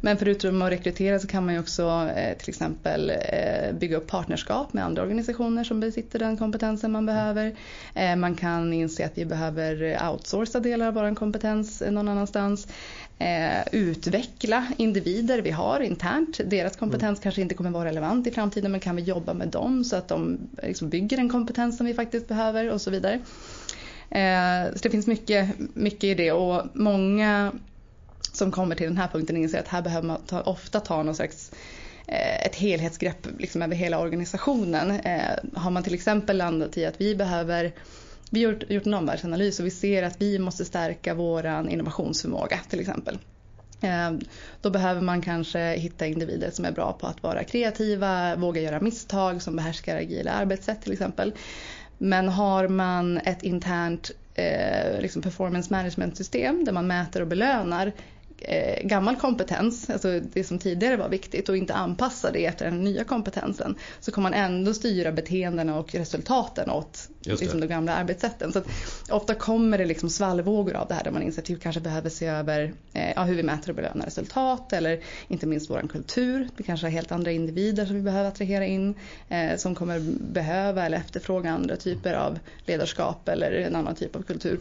Men 0.00 0.16
förutom 0.16 0.62
att 0.62 0.70
rekrytera 0.70 1.18
så 1.18 1.26
kan 1.26 1.44
man 1.44 1.54
ju 1.54 1.60
också 1.60 2.10
eh, 2.16 2.36
till 2.38 2.48
exempel 2.48 3.10
eh, 3.10 3.72
bygga 3.72 3.96
upp 3.96 4.06
partnerskap 4.06 4.72
med 4.72 4.84
andra 4.84 5.02
organisationer 5.02 5.64
som 5.64 5.80
besitter 5.80 6.18
den 6.18 6.36
kompetensen 6.36 6.92
man 6.92 7.06
behöver. 7.06 7.56
Eh, 7.94 8.16
man 8.16 8.34
kan 8.34 8.72
inse 8.72 9.06
att 9.06 9.18
vi 9.18 9.24
behöver 9.24 9.98
outsourca 10.10 10.60
delar 10.60 10.86
av 10.86 10.94
vår 10.94 11.14
kompetens 11.14 11.82
någon 11.90 12.08
annanstans. 12.08 12.68
Utveckla 13.72 14.66
individer 14.76 15.38
vi 15.38 15.50
har 15.50 15.80
internt. 15.80 16.40
Deras 16.44 16.76
kompetens 16.76 17.18
mm. 17.18 17.22
kanske 17.22 17.40
inte 17.40 17.54
kommer 17.54 17.70
vara 17.70 17.88
relevant 17.88 18.26
i 18.26 18.30
framtiden 18.30 18.70
men 18.72 18.80
kan 18.80 18.96
vi 18.96 19.02
jobba 19.02 19.34
med 19.34 19.48
dem 19.48 19.84
så 19.84 19.96
att 19.96 20.08
de 20.08 20.38
liksom 20.62 20.88
bygger 20.88 21.16
den 21.16 21.28
kompetens 21.28 21.76
som 21.76 21.86
vi 21.86 21.94
faktiskt 21.94 22.28
behöver 22.28 22.70
och 22.70 22.80
så 22.80 22.90
vidare. 22.90 23.20
så 24.74 24.78
det 24.82 24.90
finns 24.90 25.06
mycket, 25.06 25.48
mycket 25.74 26.04
i 26.04 26.14
det 26.14 26.32
och 26.32 26.62
många 26.74 27.52
som 28.36 28.50
kommer 28.50 28.74
till 28.74 28.86
den 28.86 28.96
här 28.96 29.08
punkten 29.08 29.36
inser 29.36 29.60
att 29.60 29.68
här 29.68 29.82
behöver 29.82 30.06
man 30.06 30.20
ta, 30.26 30.40
ofta 30.40 30.80
ta 30.80 31.02
någon 31.02 31.14
slags 31.14 31.52
eh, 32.06 32.46
ett 32.46 32.54
helhetsgrepp 32.54 33.26
liksom 33.38 33.62
över 33.62 33.74
hela 33.74 33.98
organisationen. 34.00 34.90
Eh, 34.90 35.38
har 35.54 35.70
man 35.70 35.82
till 35.82 35.94
exempel 35.94 36.36
landat 36.36 36.76
i 36.76 36.86
att 36.86 37.00
vi 37.00 37.14
behöver 37.14 37.72
vi 38.30 38.44
har 38.44 38.52
gjort, 38.52 38.70
gjort 38.70 38.86
en 38.86 38.94
omvärldsanalys 38.94 39.60
och 39.60 39.66
vi 39.66 39.70
ser 39.70 40.02
att 40.02 40.20
vi 40.22 40.38
måste 40.38 40.64
stärka 40.64 41.14
vår 41.14 41.46
innovationsförmåga 41.46 42.60
till 42.68 42.80
exempel. 42.80 43.18
Eh, 43.80 44.12
då 44.60 44.70
behöver 44.70 45.00
man 45.00 45.22
kanske 45.22 45.60
hitta 45.60 46.06
individer 46.06 46.50
som 46.50 46.64
är 46.64 46.72
bra 46.72 46.92
på 46.92 47.06
att 47.06 47.22
vara 47.22 47.44
kreativa, 47.44 48.36
våga 48.36 48.60
göra 48.60 48.80
misstag, 48.80 49.42
som 49.42 49.56
behärskar 49.56 49.96
agila 49.96 50.32
arbetssätt 50.32 50.82
till 50.82 50.92
exempel. 50.92 51.32
Men 51.98 52.28
har 52.28 52.68
man 52.68 53.18
ett 53.18 53.42
internt 53.42 54.10
eh, 54.34 55.00
liksom 55.00 55.22
performance 55.22 55.72
management 55.72 56.16
system 56.16 56.64
där 56.64 56.72
man 56.72 56.86
mäter 56.86 57.20
och 57.20 57.28
belönar 57.28 57.92
eh, 58.38 58.86
gammal 58.86 59.16
kompetens, 59.16 59.90
alltså 59.90 60.20
det 60.20 60.44
som 60.44 60.58
tidigare 60.58 60.96
var 60.96 61.08
viktigt 61.08 61.48
och 61.48 61.56
inte 61.56 61.74
anpassa 61.74 62.32
det 62.32 62.46
efter 62.46 62.64
den 62.64 62.84
nya 62.84 63.04
kompetensen 63.04 63.74
så 64.00 64.12
kommer 64.12 64.30
man 64.30 64.38
ändå 64.38 64.74
styra 64.74 65.12
beteendena 65.12 65.78
och 65.78 65.94
resultaten 65.94 66.70
åt 66.70 67.08
liksom, 67.20 67.60
de 67.60 67.66
gamla 67.66 67.94
arbetssätten. 67.94 68.52
Så 68.52 68.62
ofta 69.10 69.34
kommer 69.34 69.78
det 69.78 69.84
liksom 69.84 70.10
svallvågor 70.10 70.74
av 70.74 70.88
det 70.88 70.94
här 70.94 71.04
där 71.04 71.10
man 71.10 71.22
inser 71.22 71.42
att 71.42 71.50
vi 71.50 71.56
kanske 71.56 71.80
behöver 71.80 72.10
se 72.10 72.26
över 72.26 72.72
eh, 72.92 73.12
ja, 73.16 73.22
hur 73.24 73.34
vi 73.34 73.42
mäter 73.42 73.70
och 73.70 73.76
belönar 73.76 74.04
resultat 74.06 74.72
eller 74.72 75.00
inte 75.28 75.46
minst 75.46 75.70
vår 75.70 75.88
kultur. 75.92 76.48
Vi 76.56 76.64
kanske 76.64 76.86
har 76.86 76.90
helt 76.90 77.12
andra 77.12 77.30
individer 77.30 77.86
som 77.86 77.96
vi 77.96 78.02
behöver 78.02 78.28
attrahera 78.28 78.66
in 78.66 78.94
eh, 79.28 79.56
som 79.56 79.74
kommer 79.74 80.00
behöva 80.32 80.86
eller 80.86 80.96
efterfråga 80.96 81.50
andra 81.50 81.76
typer 81.76 82.14
av 82.14 82.38
ledarskap 82.66 83.28
eller 83.28 83.52
en 83.52 83.76
annan 83.76 83.94
typ 83.94 84.16
av 84.16 84.22
kultur 84.22 84.58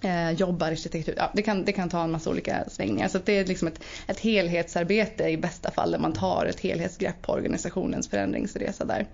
eh, 0.00 0.30
jobbarkitektur. 0.30 1.14
Ja, 1.16 1.30
det, 1.34 1.42
kan, 1.42 1.64
det 1.64 1.72
kan 1.72 1.88
ta 1.88 2.04
en 2.04 2.10
massa 2.10 2.30
olika 2.30 2.64
svängningar. 2.68 3.08
Så 3.08 3.18
det 3.24 3.32
är 3.32 3.44
liksom 3.44 3.68
ett, 3.68 3.80
ett 4.06 4.20
helhetsarbete 4.20 5.24
i 5.28 5.36
bästa 5.36 5.70
fall 5.70 5.90
där 5.90 5.98
man 5.98 6.12
tar 6.12 6.46
ett 6.46 6.60
helhetsgrepp 6.60 7.22
på 7.22 7.32
organisationens 7.32 8.08
förändringsresa 8.08 8.84
där. 8.84 9.06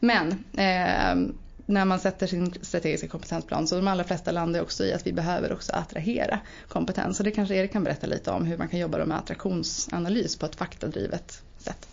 Men 0.00 0.44
eh, 0.52 1.34
när 1.66 1.84
man 1.84 2.00
sätter 2.00 2.26
sin 2.26 2.54
strategiska 2.62 3.08
kompetensplan 3.08 3.66
så 3.66 3.76
de 3.76 3.88
allra 3.88 4.04
flesta 4.04 4.32
landar 4.32 4.60
också 4.60 4.84
i 4.84 4.92
att 4.92 5.06
vi 5.06 5.12
behöver 5.12 5.52
också 5.52 5.72
attrahera 5.72 6.40
kompetens. 6.68 7.18
Och 7.18 7.24
det 7.24 7.30
kanske 7.30 7.54
Erik 7.54 7.72
kan 7.72 7.84
berätta 7.84 8.06
lite 8.06 8.30
om 8.30 8.46
hur 8.46 8.58
man 8.58 8.68
kan 8.68 8.80
jobba 8.80 9.04
med 9.04 9.18
attraktionsanalys 9.18 10.36
på 10.36 10.46
ett 10.46 10.56
faktadrivet 10.56 11.42
sätt. 11.58 11.88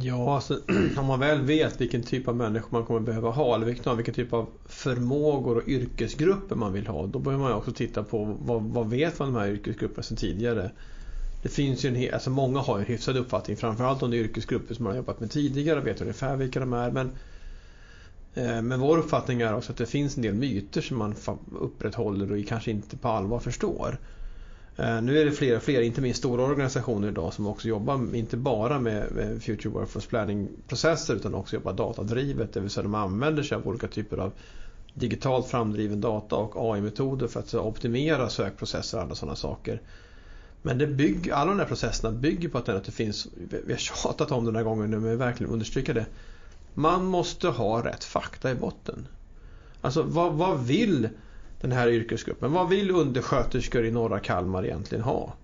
Ja, 0.00 0.34
alltså, 0.34 0.60
om 0.98 1.06
man 1.06 1.20
väl 1.20 1.40
vet 1.40 1.80
vilken 1.80 2.02
typ 2.02 2.28
av 2.28 2.36
människor 2.36 2.68
man 2.70 2.84
kommer 2.84 3.00
behöva 3.00 3.30
ha 3.30 3.54
eller 3.54 3.66
vilken, 3.66 3.96
vilken 3.96 4.14
typ 4.14 4.32
av 4.32 4.48
förmågor 4.66 5.56
och 5.56 5.68
yrkesgrupper 5.68 6.56
man 6.56 6.72
vill 6.72 6.86
ha. 6.86 7.06
Då 7.06 7.18
behöver 7.18 7.44
man 7.44 7.52
också 7.52 7.72
titta 7.72 8.02
på 8.02 8.36
vad, 8.40 8.62
vad 8.62 8.90
vet 8.90 9.18
man 9.18 9.28
om 9.28 9.34
de 9.34 9.40
här 9.40 9.48
yrkesgrupperna 9.48 10.02
sedan 10.02 10.16
tidigare. 10.16 10.70
Det 11.42 11.48
finns 11.48 11.84
ju 11.84 11.96
en, 12.08 12.14
alltså 12.14 12.30
många 12.30 12.58
har 12.60 12.78
en 12.78 12.84
hyfsad 12.84 13.16
uppfattning, 13.16 13.56
framförallt 13.56 14.02
om 14.02 14.10
det 14.10 14.16
är 14.16 14.20
yrkesgrupper 14.20 14.74
som 14.74 14.84
man 14.84 14.90
har 14.90 14.96
jobbat 14.96 15.20
med 15.20 15.30
tidigare 15.30 15.80
och 15.80 15.86
vet 15.86 16.00
ungefär 16.00 16.36
vilka 16.36 16.60
de 16.60 16.72
är. 16.72 16.90
Men, 16.90 17.10
eh, 18.34 18.62
men 18.62 18.80
vår 18.80 18.98
uppfattning 18.98 19.40
är 19.40 19.54
också 19.54 19.72
att 19.72 19.78
det 19.78 19.86
finns 19.86 20.16
en 20.16 20.22
del 20.22 20.34
myter 20.34 20.80
som 20.80 20.98
man 20.98 21.14
upprätthåller 21.60 22.32
och 22.32 22.46
kanske 22.46 22.70
inte 22.70 22.96
på 22.96 23.08
allvar 23.08 23.38
förstår. 23.38 23.98
Eh, 24.78 25.02
nu 25.02 25.20
är 25.20 25.24
det 25.24 25.32
fler 25.32 25.56
och 25.56 25.62
fler, 25.62 25.80
inte 25.80 26.00
minst 26.00 26.18
stora 26.18 26.44
organisationer 26.44 27.08
idag 27.08 27.34
som 27.34 27.46
också 27.46 27.68
jobbar 27.68 28.14
inte 28.14 28.36
bara 28.36 28.78
med 28.78 29.08
Future 29.42 29.68
Workforce 29.70 30.08
Planning-processer 30.08 31.14
utan 31.14 31.34
också 31.34 31.56
jobbar 31.56 31.72
datadrivet. 31.72 32.52
Det 32.52 32.60
vill 32.60 32.70
säga 32.70 32.82
de 32.82 32.94
använder 32.94 33.42
sig 33.42 33.56
av 33.56 33.68
olika 33.68 33.88
typer 33.88 34.16
av 34.16 34.32
digitalt 34.94 35.46
framdriven 35.46 36.00
data 36.00 36.36
och 36.36 36.72
AI-metoder 36.72 37.26
för 37.28 37.40
att 37.40 37.54
optimera 37.54 38.28
sökprocesser 38.28 38.96
och 38.96 39.02
andra 39.02 39.14
sådana 39.14 39.36
saker. 39.36 39.80
Men 40.62 40.78
det 40.78 40.86
bygger, 40.86 41.32
alla 41.32 41.50
de 41.50 41.58
här 41.58 41.66
processerna 41.66 42.12
bygger 42.12 42.48
på 42.48 42.58
att 42.58 42.66
det 42.66 42.92
finns, 42.92 43.28
vi 43.66 43.72
har 43.72 43.78
tjatat 43.78 44.30
om 44.30 44.44
det 44.44 44.48
den 44.48 44.56
här 44.56 44.62
gången 44.62 44.90
nu 44.90 44.96
men 44.96 45.04
jag 45.04 45.10
vill 45.10 45.18
verkligen 45.18 45.52
understryka 45.52 45.94
det. 45.94 46.06
Man 46.74 47.04
måste 47.04 47.48
ha 47.48 47.84
rätt 47.84 48.04
fakta 48.04 48.50
i 48.50 48.54
botten. 48.54 49.06
Alltså 49.80 50.02
vad, 50.02 50.32
vad 50.32 50.64
vill 50.64 51.08
den 51.60 51.72
här 51.72 51.88
yrkesgruppen. 51.88 52.52
Vad 52.52 52.68
vill 52.68 52.90
undersköterskor 52.90 53.84
i 53.84 53.90
norra 53.90 54.20
Kalmar 54.20 54.64
egentligen 54.64 55.04
ha? 55.04 55.34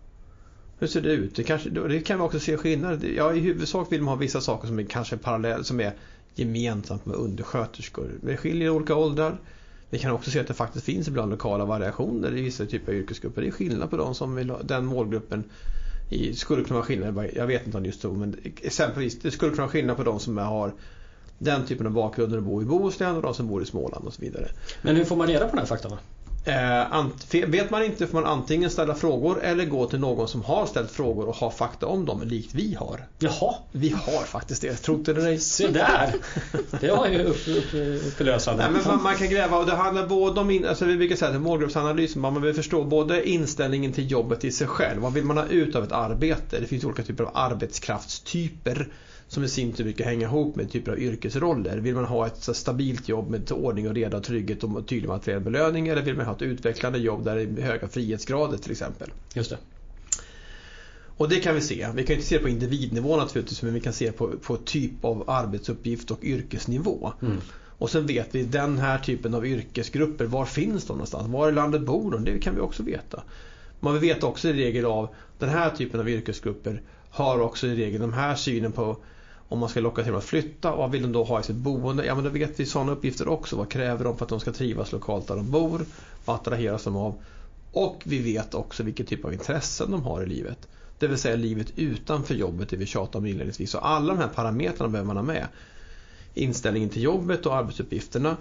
Hur 0.79 0.87
ser 0.87 1.01
det 1.01 1.13
ut? 1.13 1.37
Det, 1.37 1.43
kanske, 1.43 1.71
det 1.71 2.01
kan 2.01 2.19
vi 2.19 2.25
också 2.25 2.41
se 2.41 2.57
skillnader. 2.57 3.09
Ja, 3.09 3.35
I 3.35 3.41
huvudsak 3.41 3.93
vill 3.93 4.03
man 4.03 4.09
ha 4.15 4.17
vissa 4.17 4.41
saker 4.41 4.69
som 4.69 4.79
är 4.79 4.85
kanske 4.85 5.17
parallell, 5.17 5.65
som 5.65 5.81
är 5.81 5.93
gemensamt 6.35 7.07
med 7.07 7.17
undersköterskor. 7.17 8.11
Det 8.21 8.37
skiljer 8.37 8.67
i 8.67 8.71
olika 8.71 8.95
åldrar. 8.95 9.39
Vi 9.91 9.99
kan 9.99 10.11
också 10.11 10.31
se 10.31 10.41
att 10.41 10.47
det 10.47 10.55
faktiskt 10.55 10.85
finns 10.85 11.09
ibland 11.09 11.31
lokala 11.31 11.65
variationer 11.65 12.37
i 12.37 12.43
vissa 12.43 12.67
typer 12.67 12.93
av 12.93 12.99
yrkesgrupper. 12.99 13.43
Det 13.43 13.49
är 13.49 13.53
skillnad 13.53 13.91
på 13.91 13.97
de 13.97 14.15
som 14.15 14.35
vill 14.35 14.51
ha, 14.51 14.63
den 14.63 14.87
målgruppen 14.87 15.45
i, 16.11 16.35
skulle 16.35 16.65
kunna 16.65 16.75
vara 16.75 16.87
skillnad, 16.87 17.31
jag 17.35 17.47
vet 17.47 17.67
inte 17.67 17.77
om 17.77 17.83
det 17.83 17.87
är 17.87 17.91
just 17.91 18.01
så, 18.01 18.13
men 18.13 18.37
exempelvis 18.63 19.21
det 19.21 19.31
skulle 19.31 19.51
kunna 19.51 19.63
vara 19.63 19.73
skillnad 19.73 19.97
på 19.97 20.03
de 20.03 20.21
som 20.21 20.39
har 20.39 20.73
den 21.39 21.67
typen 21.67 21.87
av 21.87 21.93
bakgrunder 21.93 22.37
och 22.37 22.43
bor 22.43 22.63
i 22.63 22.67
Bohuslän 22.67 23.17
och 23.17 23.23
de 23.23 23.35
som 23.35 23.49
bor 23.49 23.63
i 23.63 23.67
Småland 23.67 24.07
och 24.07 24.15
så 24.15 24.23
vidare. 24.23 24.49
Men 24.83 24.97
hur 24.97 25.05
får 25.05 25.17
man 25.17 25.27
reda 25.27 25.45
på 25.45 25.51
den 25.51 25.59
här 25.59 25.67
faktan? 25.67 25.93
Eh, 26.47 27.47
vet 27.47 27.71
man 27.71 27.83
inte 27.83 28.07
får 28.07 28.21
man 28.21 28.31
antingen 28.31 28.71
ställa 28.71 28.95
frågor 28.95 29.43
eller 29.43 29.65
gå 29.65 29.87
till 29.87 30.01
någon 30.01 30.29
som 30.29 30.43
har 30.43 30.67
ställt 30.67 30.91
frågor 30.91 31.29
och 31.29 31.37
har 31.37 31.51
fakta 31.51 31.87
om 31.87 32.07
dem, 32.07 32.23
likt 32.23 32.55
vi 32.55 32.75
har. 32.75 33.07
Jaha. 33.19 33.55
Vi 33.73 33.89
har 33.89 34.23
faktiskt 34.25 34.63
det, 34.63 34.75
tro 34.75 34.97
det 34.97 35.13
eller 35.13 35.27
ej. 35.27 35.39
Se 35.39 35.69
där! 35.69 36.15
Det 36.81 36.91
var 36.91 37.07
ju 37.07 37.25
upp, 37.25 37.49
upp, 37.49 37.75
upplösande. 38.07 38.63
Nej, 38.63 38.73
men 38.73 38.95
man, 38.95 39.03
man, 39.03 39.15
kan 39.15 39.29
gräva 39.29 39.59
och 39.59 39.67
det 39.67 39.75
handlar 39.75 40.07
både 40.07 40.41
om, 40.41 40.51
in, 40.51 40.67
alltså 40.67 40.85
vi 40.85 40.97
brukar 40.97 41.17
säga 41.17 41.31
att 41.31 41.41
målgruppsanalys, 41.41 42.17
man 42.17 42.43
vill 42.43 42.55
förstå 42.55 42.85
både 42.85 43.29
inställningen 43.29 43.93
till 43.93 44.11
jobbet 44.11 44.45
i 44.45 44.53
sig 44.53 44.67
själv, 44.67 45.01
vad 45.01 45.13
vill 45.13 45.25
man 45.25 45.37
ha 45.37 45.47
ut 45.47 45.77
av 45.77 45.85
ett 45.85 45.93
arbete? 45.93 46.61
Det 46.61 46.67
finns 46.67 46.85
olika 46.85 47.03
typer 47.03 47.25
av 47.25 47.31
arbetskraftstyper 47.35 48.89
som 49.29 49.45
i 49.45 49.49
sin 49.49 49.73
tur 49.73 49.85
brukar 49.85 50.05
hänga 50.05 50.27
ihop 50.27 50.57
med 50.57 50.71
typer 50.71 50.93
av 50.93 50.99
yrkesroller. 50.99 51.79
Vill 51.79 51.95
man 51.95 52.05
ha 52.05 52.27
ett 52.27 52.57
stabilt 52.57 53.09
jobb 53.09 53.31
med 53.31 53.53
ordning 53.53 53.89
och 53.89 53.95
reda, 53.95 54.21
trygghet 54.21 54.65
och 54.65 54.87
tydlig 54.87 55.09
materiell 55.09 55.41
belöning 55.41 55.89
eller 55.89 56.03
vill 56.03 56.17
man 56.17 56.27
ha 56.27 56.35
ett 56.35 56.43
utvecklande 56.43 56.99
jobb 56.99 57.25
där 57.25 57.37
det 57.37 57.43
är 57.43 57.67
höga 57.67 57.89
frihetsgrader 57.89 58.59
till 58.59 58.73
exempel. 58.73 59.11
Just 59.35 59.51
det. 59.51 59.59
Och 61.17 61.29
det 61.29 61.41
kan 61.41 61.55
vi 61.55 61.61
se. 61.61 61.89
Vi 61.95 62.05
kan 62.07 62.17
inte 62.17 62.29
se 62.29 62.37
det 62.37 62.43
på 62.43 62.49
individnivå 62.49 63.17
naturligtvis 63.17 63.63
men 63.63 63.75
vi 63.75 63.81
kan 63.81 63.93
se 63.93 64.13
på, 64.13 64.31
på 64.43 64.57
typ 64.57 65.05
av 65.05 65.31
arbetsuppgift 65.31 66.11
och 66.11 66.25
yrkesnivå. 66.25 67.13
Mm. 67.23 67.37
Och 67.79 67.91
sen 67.91 68.07
vet 68.07 68.35
vi 68.35 68.43
den 68.43 68.79
här 68.79 68.99
typen 68.99 69.35
av 69.35 69.47
yrkesgrupper, 69.47 70.25
var 70.25 70.45
finns 70.45 70.85
de 70.85 70.93
någonstans? 70.93 71.29
Var 71.29 71.49
i 71.49 71.53
landet 71.53 71.83
bor 71.83 72.11
de? 72.11 72.25
Det 72.25 72.39
kan 72.39 72.55
vi 72.55 72.61
också 72.61 72.83
veta. 72.83 73.23
Man 73.81 74.01
vet 74.01 74.23
också 74.23 74.49
i 74.49 74.53
regel 74.53 74.85
av 74.85 75.09
den 75.39 75.49
här 75.49 75.71
typen 75.71 76.01
av 76.01 76.09
yrkesgrupper 76.09 76.83
har 77.11 77.41
också 77.41 77.67
i 77.67 77.77
regel 77.77 78.01
de 78.01 78.13
här 78.13 78.35
synen 78.35 78.73
på 78.73 78.97
om 79.55 79.61
man 79.61 79.69
ska 79.69 79.81
locka 79.81 80.03
till 80.03 80.13
dem 80.13 80.19
att 80.19 80.25
flytta, 80.25 80.77
vad 80.77 80.91
vill 80.91 81.03
de 81.03 81.13
då 81.13 81.25
ha 81.25 81.41
i 81.41 81.43
sitt 81.43 81.57
boende? 81.57 82.07
Ja 82.07 82.15
men 82.15 82.25
då 82.25 82.31
vet 82.31 82.61
vi 82.61 82.67
sådana 82.67 82.93
uppgifter 82.93 83.29
också. 83.29 83.57
Vad 83.57 83.71
kräver 83.71 84.05
de 84.05 84.17
för 84.17 84.25
att 84.25 84.29
de 84.29 84.41
ska 84.41 84.53
trivas 84.53 84.93
lokalt 84.93 85.29
där 85.29 85.37
de 85.37 85.51
bor? 85.51 85.87
Vad 86.25 86.37
attraheras 86.37 86.85
de 86.85 86.97
av? 86.97 87.15
Och 87.73 88.03
vi 88.05 88.19
vet 88.19 88.55
också 88.55 88.83
vilken 88.83 89.07
typ 89.07 89.25
av 89.25 89.33
intressen 89.33 89.91
de 89.91 90.03
har 90.03 90.23
i 90.23 90.27
livet. 90.27 90.69
Det 90.99 91.07
vill 91.07 91.19
säga 91.19 91.37
livet 91.37 91.67
utanför 91.77 92.35
jobbet, 92.35 92.69
det 92.69 92.77
vi 92.77 92.87
tjatade 92.87 93.19
om 93.19 93.27
inledningsvis. 93.27 93.71
Så 93.71 93.79
alla 93.79 94.15
de 94.15 94.21
här 94.21 94.29
parametrarna 94.29 94.91
behöver 94.91 95.07
man 95.07 95.17
ha 95.17 95.23
med. 95.23 95.47
Inställningen 96.35 96.89
till 96.89 97.03
jobbet 97.03 97.47
och 97.47 97.57
arbetsuppgifterna, 97.57 98.37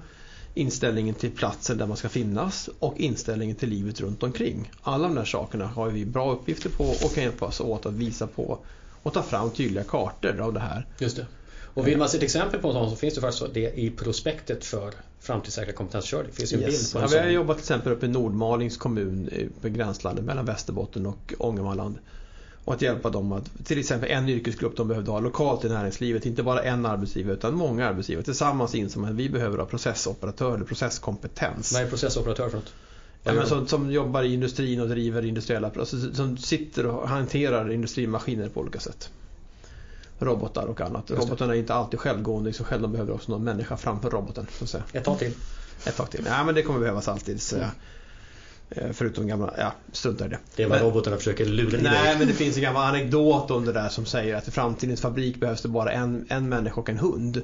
inställningen 0.54 1.16
till 1.16 1.32
platsen 1.32 1.78
där 1.78 1.88
man 1.88 1.98
ska 1.98 2.10
finnas 2.10 2.70
och 2.80 2.98
inställningen 2.98 3.56
till 3.56 3.70
livet 3.70 4.02
runt 4.02 4.24
omkring. 4.24 4.72
Alla 4.82 5.08
de 5.08 5.18
här 5.18 5.26
sakerna 5.26 5.68
har 5.68 5.90
vi 5.90 6.06
bra 6.06 6.32
uppgifter 6.32 6.70
på 6.70 6.84
och 6.84 7.14
kan 7.14 7.24
hjälpa 7.24 7.46
oss 7.46 7.62
åt 7.62 7.86
att 7.86 7.94
visa 7.94 8.28
på 8.28 8.60
och 9.04 9.14
ta 9.14 9.24
fram 9.24 9.52
tydliga 9.52 9.84
kartor 9.84 10.40
av 10.42 10.54
det 10.54 10.60
här. 10.60 10.86
Just 10.98 11.18
det. 11.18 11.26
Och 11.74 11.88
vill 11.88 11.98
man 11.98 12.10
se 12.10 12.18
ett 12.18 12.24
exempel 12.24 12.60
på 12.60 12.68
en 12.68 12.74
sån 12.74 12.90
så 12.90 12.96
finns 12.96 13.14
det 13.16 13.22
faktiskt 13.22 13.54
det 13.54 13.80
i 13.80 13.90
prospektet 13.90 14.66
för 14.66 14.94
framtidssäkra 15.20 15.74
kompetensförsörjning. 15.74 16.32
Det 16.32 16.38
finns 16.38 16.54
en 16.54 16.60
yes. 16.60 16.70
bild 16.70 16.94
på 16.94 17.00
en 17.00 17.04
ja, 17.04 17.10
Vi 17.12 17.28
har 17.28 17.34
jobbat 17.34 17.58
till 17.58 17.64
exempel 17.64 17.92
uppe 17.94 18.06
i 18.06 18.10
Nordmalings 18.10 18.78
kommun 18.78 19.30
på 19.62 19.70
gränslandet 19.70 20.26
mellan 20.26 20.46
Västerbotten 20.46 21.06
och 21.06 21.34
Ångermanland. 21.38 21.98
Och 22.66 22.74
att 22.74 22.82
hjälpa 22.82 23.10
dem 23.10 23.32
att, 23.32 23.66
till 23.66 23.80
exempel 23.80 24.12
en 24.12 24.30
yrkesgrupp 24.30 24.78
de 24.78 24.88
behövde 24.88 25.12
ha 25.12 25.20
lokalt 25.20 25.66
i 25.66 25.70
näringslivet, 25.70 26.26
inte 26.26 26.44
bara 26.44 26.64
en 26.64 26.86
arbetsgivare 26.86 27.34
utan 27.34 27.54
många 27.56 27.88
arbetsgivare 27.88 28.26
tillsammans 28.26 28.76
insåg 28.76 29.06
att 29.06 29.12
vi 29.12 29.30
behöver 29.30 29.58
ha 29.58 29.66
processoperatör 29.66 30.56
eller 30.56 30.66
processkompetens. 30.66 31.74
Vad 31.74 31.82
är 31.82 31.90
processoperatör 31.90 32.50
för 32.50 32.58
något? 32.58 32.74
Ja, 33.24 33.34
men 33.34 33.48
som, 33.48 33.68
som 33.68 33.92
jobbar 33.92 34.24
i 34.24 34.34
industrin 34.34 34.80
och 34.80 34.90
driver 34.90 35.26
industriella 35.26 35.72
alltså, 35.80 36.14
som 36.14 36.38
sitter 36.38 36.86
och 36.86 37.10
hanterar 37.10 37.72
industrimaskiner 37.72 38.50
på 38.50 38.60
olika 38.60 38.80
sätt. 38.80 39.10
Robotar 40.20 40.66
och 40.66 40.82
annat. 40.82 41.12
Robotarna 41.12 41.56
är 41.56 41.60
inte 41.60 41.74
alltid 41.74 42.00
självgående 42.00 42.50
i 42.50 42.54
sig 42.54 42.66
själva. 42.66 42.88
De 42.88 42.92
behöver 42.92 43.14
också 43.14 43.32
någon 43.32 43.44
människa 43.44 43.78
framför 43.78 44.10
roboten. 44.10 44.48
Så 44.58 44.64
att 44.64 44.70
säga. 44.70 44.84
Ett 44.94 45.04
tag 45.04 45.20
till. 45.20 45.34
Ett 45.86 45.98
tag 45.98 46.10
till. 46.10 46.26
Ja, 46.26 46.44
men 46.44 46.56
det 46.56 46.62
kommer 46.62 46.80
behövas 46.80 47.08
alltid. 47.08 47.42
Så, 47.42 47.56
mm. 47.56 47.70
Förutom 48.94 49.28
gamla, 49.28 49.54
ja 49.58 49.74
strunta 49.92 50.26
i 50.26 50.30
det. 50.30 50.40
Det 50.56 50.64
är 50.64 50.68
vad 50.68 50.78
men, 50.78 50.88
robotarna 50.88 51.18
försöker 51.18 51.46
lura 51.46 51.78
i 51.78 51.82
Nej 51.82 52.18
men 52.18 52.28
det 52.28 52.34
finns 52.34 52.56
en 52.56 52.62
gammal 52.64 52.90
anekdot 52.90 53.52
om 53.52 53.66
det 53.66 53.74
där 53.74 53.90
som 53.90 54.06
säger 54.06 54.36
att 54.36 54.48
i 54.48 54.52
framtidens 54.52 55.02
fabrik 55.02 55.40
behövs 55.40 55.62
det 55.62 55.68
bara 55.68 55.92
en, 55.92 56.26
en 56.30 56.50
människa 56.50 56.82
och 56.82 56.90
en 56.90 56.98
hund. 56.98 57.42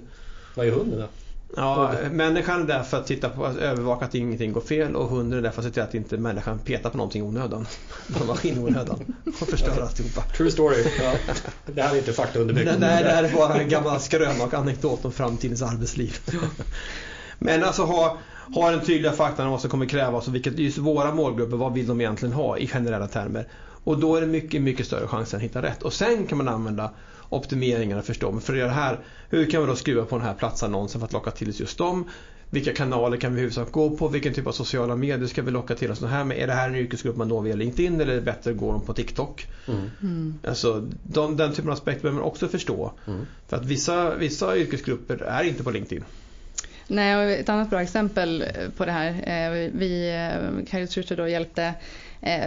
Vad 0.55 0.67
är 0.67 0.71
hunden 0.71 1.00
då? 1.00 1.07
Ja, 1.56 1.94
människan 2.12 2.62
är 2.62 2.65
där 2.65 2.84
för 2.84 2.98
att 2.98 3.08
titta 3.08 3.29
på, 3.29 3.46
att 3.46 3.58
övervaka 3.58 4.06
att 4.06 4.15
ingenting 4.15 4.53
går 4.53 4.62
fel 4.62 4.96
och 4.96 5.08
hunden 5.10 5.39
är 5.39 5.44
där 5.44 5.51
för 5.51 5.62
att 5.62 5.65
se 5.65 5.72
till 5.72 5.84
att 5.84 5.94
inte 5.94 6.18
människan 6.18 6.60
petar 6.60 6.89
på 6.89 6.98
någonting 6.98 7.22
i 7.22 7.25
onödan. 7.25 7.68
På 8.18 8.25
maskin 8.25 8.56
i 8.56 8.60
onödan. 8.60 9.15
Och 9.41 9.48
förstör 9.48 9.82
alltihopa. 9.82 10.22
True 10.22 10.51
story. 10.51 10.86
Ja. 11.03 11.13
Det 11.65 11.82
här 11.82 11.94
är 11.94 11.98
inte 11.98 12.13
fakta 12.13 12.39
underbyggt. 12.39 12.65
Nej, 12.65 12.79
nej, 12.79 13.03
det 13.03 13.10
här 13.10 13.24
är 13.24 13.34
bara 13.34 13.53
en 13.53 13.70
gammal 13.70 14.00
skröna 14.00 14.44
och 14.44 14.53
anekdot 14.53 15.06
om 15.06 15.12
framtidens 15.12 15.62
arbetsliv. 15.62 16.18
Men 17.39 17.63
alltså 17.63 17.84
ha, 17.84 18.18
ha 18.56 18.72
den 18.72 18.82
tydliga 18.82 19.12
faktan 19.12 19.46
om 19.46 19.51
vad 19.51 19.62
som 19.62 19.70
kommer 19.70 19.86
krävas 19.86 20.27
och 20.27 20.36
vilket 20.36 20.60
just 20.60 20.77
våra 20.77 21.13
målgrupper, 21.13 21.58
vad 21.58 21.74
vill 21.74 21.88
de 21.88 22.01
egentligen 22.01 22.34
ha 22.34 22.58
i 22.58 22.68
generella 22.68 23.08
termer. 23.08 23.48
Och 23.84 24.00
då 24.00 24.15
är 24.15 24.22
det 24.22 24.27
mycket, 24.27 24.62
mycket 24.62 24.86
större 24.86 25.08
chans 25.08 25.34
att 25.34 25.41
hitta 25.41 25.62
rätt. 25.62 25.84
Och 25.84 25.94
sen 25.94 26.27
kan 26.27 26.38
man 26.38 26.48
använda 26.48 26.91
optimeringarna 27.29 28.01
förstå. 28.01 28.31
Men 28.31 28.41
för 28.41 28.53
att 28.53 28.59
göra 28.59 28.69
det 28.69 28.75
här, 28.75 29.00
hur 29.29 29.51
kan 29.51 29.62
vi 29.62 29.67
då 29.67 29.75
skruva 29.75 30.05
på 30.05 30.17
den 30.17 30.25
här 30.25 30.33
platsannonsen 30.33 31.01
för 31.01 31.05
att 31.05 31.13
locka 31.13 31.31
till 31.31 31.50
oss 31.50 31.59
just 31.59 31.77
dem? 31.77 32.09
Vilka 32.51 32.74
kanaler 32.74 33.17
kan 33.17 33.33
vi 33.33 33.38
i 33.38 33.41
huvudsak 33.41 33.71
gå 33.71 33.98
på? 33.98 34.07
Vilken 34.07 34.33
typ 34.33 34.48
av 34.48 34.51
sociala 34.51 34.95
medier 34.95 35.27
ska 35.27 35.41
vi 35.41 35.51
locka 35.51 35.75
till 35.75 35.91
oss? 35.91 36.01
här 36.01 36.24
med, 36.24 36.38
är 36.38 36.48
det 36.48 36.53
här 36.53 36.69
en 36.69 36.75
yrkesgrupp 36.75 37.15
man 37.15 37.27
når 37.27 37.41
via 37.41 37.55
LinkedIn 37.55 38.01
eller 38.01 38.12
är 38.12 38.15
det 38.15 38.21
bättre 38.21 38.51
att 38.51 38.57
gå 38.57 38.71
dem 38.71 38.81
på 38.81 38.93
TikTok? 38.93 39.48
Mm. 39.67 39.79
Mm. 40.01 40.39
Alltså, 40.48 40.88
de, 41.03 41.38
den 41.38 41.51
typen 41.53 41.69
av 41.69 41.74
aspekter 41.74 42.01
behöver 42.01 42.19
man 42.19 42.27
också 42.27 42.48
förstå. 42.48 42.91
Mm. 43.07 43.25
För 43.48 43.57
att 43.57 43.65
vissa, 43.65 44.15
vissa 44.15 44.57
yrkesgrupper 44.57 45.17
är 45.17 45.43
inte 45.43 45.63
på 45.63 45.71
LinkedIn. 45.71 46.03
Nej, 46.91 47.15
och 47.15 47.24
ett 47.31 47.50
annat 47.50 47.69
bra 47.69 47.81
exempel 47.81 48.41
eh, 48.41 48.69
på 48.77 48.86
det 48.86 48.91
här. 48.91 49.10
Eh, 49.10 49.69
vi, 49.74 50.10
eh, 50.10 50.65
Kairos 50.65 50.89
Trutter 50.89 51.17
då 51.17 51.27
hjälpte 51.27 51.74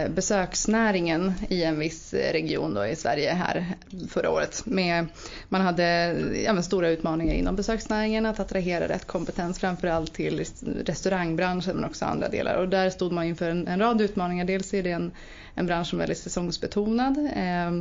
besöksnäringen 0.09 1.33
i 1.49 1.63
en 1.63 1.79
viss 1.79 2.13
region 2.13 2.73
då 2.73 2.85
i 2.85 2.95
Sverige 2.95 3.31
här 3.31 3.65
förra 4.09 4.29
året. 4.29 4.65
Med, 4.65 5.05
man 5.49 5.61
hade 5.61 6.15
ja, 6.45 6.61
stora 6.61 6.89
utmaningar 6.89 7.33
inom 7.33 7.55
besöksnäringen 7.55 8.25
att 8.25 8.39
attrahera 8.39 8.87
rätt 8.87 9.07
kompetens 9.07 9.59
framförallt 9.59 10.13
till 10.13 10.45
restaurangbranschen 10.85 11.75
men 11.75 11.85
också 11.85 12.05
andra 12.05 12.29
delar. 12.29 12.55
Och 12.55 12.69
där 12.69 12.89
stod 12.89 13.11
man 13.11 13.25
inför 13.25 13.49
en, 13.49 13.67
en 13.67 13.79
rad 13.79 14.01
utmaningar. 14.01 14.45
Dels 14.45 14.73
är 14.73 14.83
det 14.83 14.91
en, 14.91 15.11
en 15.55 15.65
bransch 15.65 15.87
som 15.87 15.99
är 15.99 16.03
väldigt 16.03 16.17
säsongsbetonad. 16.17 17.17
Eh, 17.35 17.71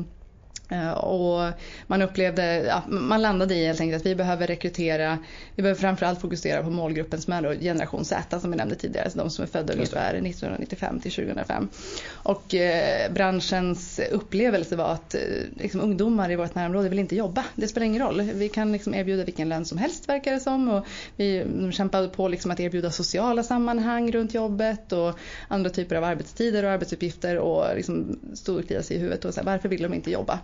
och 0.96 1.52
man 1.86 2.02
upplevde, 2.02 2.62
ja, 2.62 2.82
man 2.88 3.22
landade 3.22 3.54
i 3.54 3.66
helt 3.66 3.80
enkelt 3.80 4.02
att 4.02 4.06
vi 4.06 4.14
behöver 4.14 4.46
rekrytera, 4.46 5.18
vi 5.54 5.62
behöver 5.62 5.80
framförallt 5.80 6.20
fokusera 6.20 6.62
på 6.62 6.70
målgruppen 6.70 7.20
som 7.20 7.32
är 7.32 7.42
då 7.42 7.52
generation 7.52 8.04
Z 8.04 8.40
som 8.40 8.50
vi 8.50 8.56
nämnde 8.56 8.74
tidigare, 8.74 9.04
alltså 9.04 9.18
de 9.18 9.30
som 9.30 9.42
är 9.42 9.46
födda 9.46 9.72
ungefär 9.72 10.14
1995 10.14 11.00
till 11.00 11.12
2005. 11.12 11.68
Och 12.12 12.54
eh, 12.54 13.12
branschens 13.12 14.00
upplevelse 14.10 14.76
var 14.76 14.92
att 14.92 15.14
eh, 15.14 15.20
liksom, 15.56 15.80
ungdomar 15.80 16.30
i 16.30 16.36
vårt 16.36 16.54
närområde 16.54 16.88
vill 16.88 16.98
inte 16.98 17.16
jobba. 17.16 17.44
Det 17.54 17.68
spelar 17.68 17.86
ingen 17.86 18.02
roll. 18.02 18.20
Vi 18.20 18.48
kan 18.48 18.72
liksom, 18.72 18.94
erbjuda 18.94 19.24
vilken 19.24 19.48
lön 19.48 19.64
som 19.64 19.78
helst 19.78 20.08
verkar 20.08 20.32
det 20.32 20.40
som. 20.40 20.68
Och 20.68 20.86
vi 21.16 21.46
kämpade 21.72 22.08
på 22.08 22.28
liksom, 22.28 22.50
att 22.50 22.60
erbjuda 22.60 22.90
sociala 22.90 23.42
sammanhang 23.42 24.12
runt 24.12 24.34
jobbet 24.34 24.92
och 24.92 25.18
andra 25.48 25.70
typer 25.70 25.96
av 25.96 26.04
arbetstider 26.04 26.64
och 26.64 26.70
arbetsuppgifter 26.70 27.38
och 27.38 27.76
liksom, 27.76 28.18
stod 28.34 28.58
och 28.58 28.66
kliade 28.66 28.84
sig 28.84 28.96
i 28.96 29.00
huvudet 29.00 29.24
och 29.24 29.34
så 29.34 29.40
här, 29.40 29.46
varför 29.46 29.68
vill 29.68 29.82
de 29.82 29.94
inte 29.94 30.10
jobba? 30.10 30.40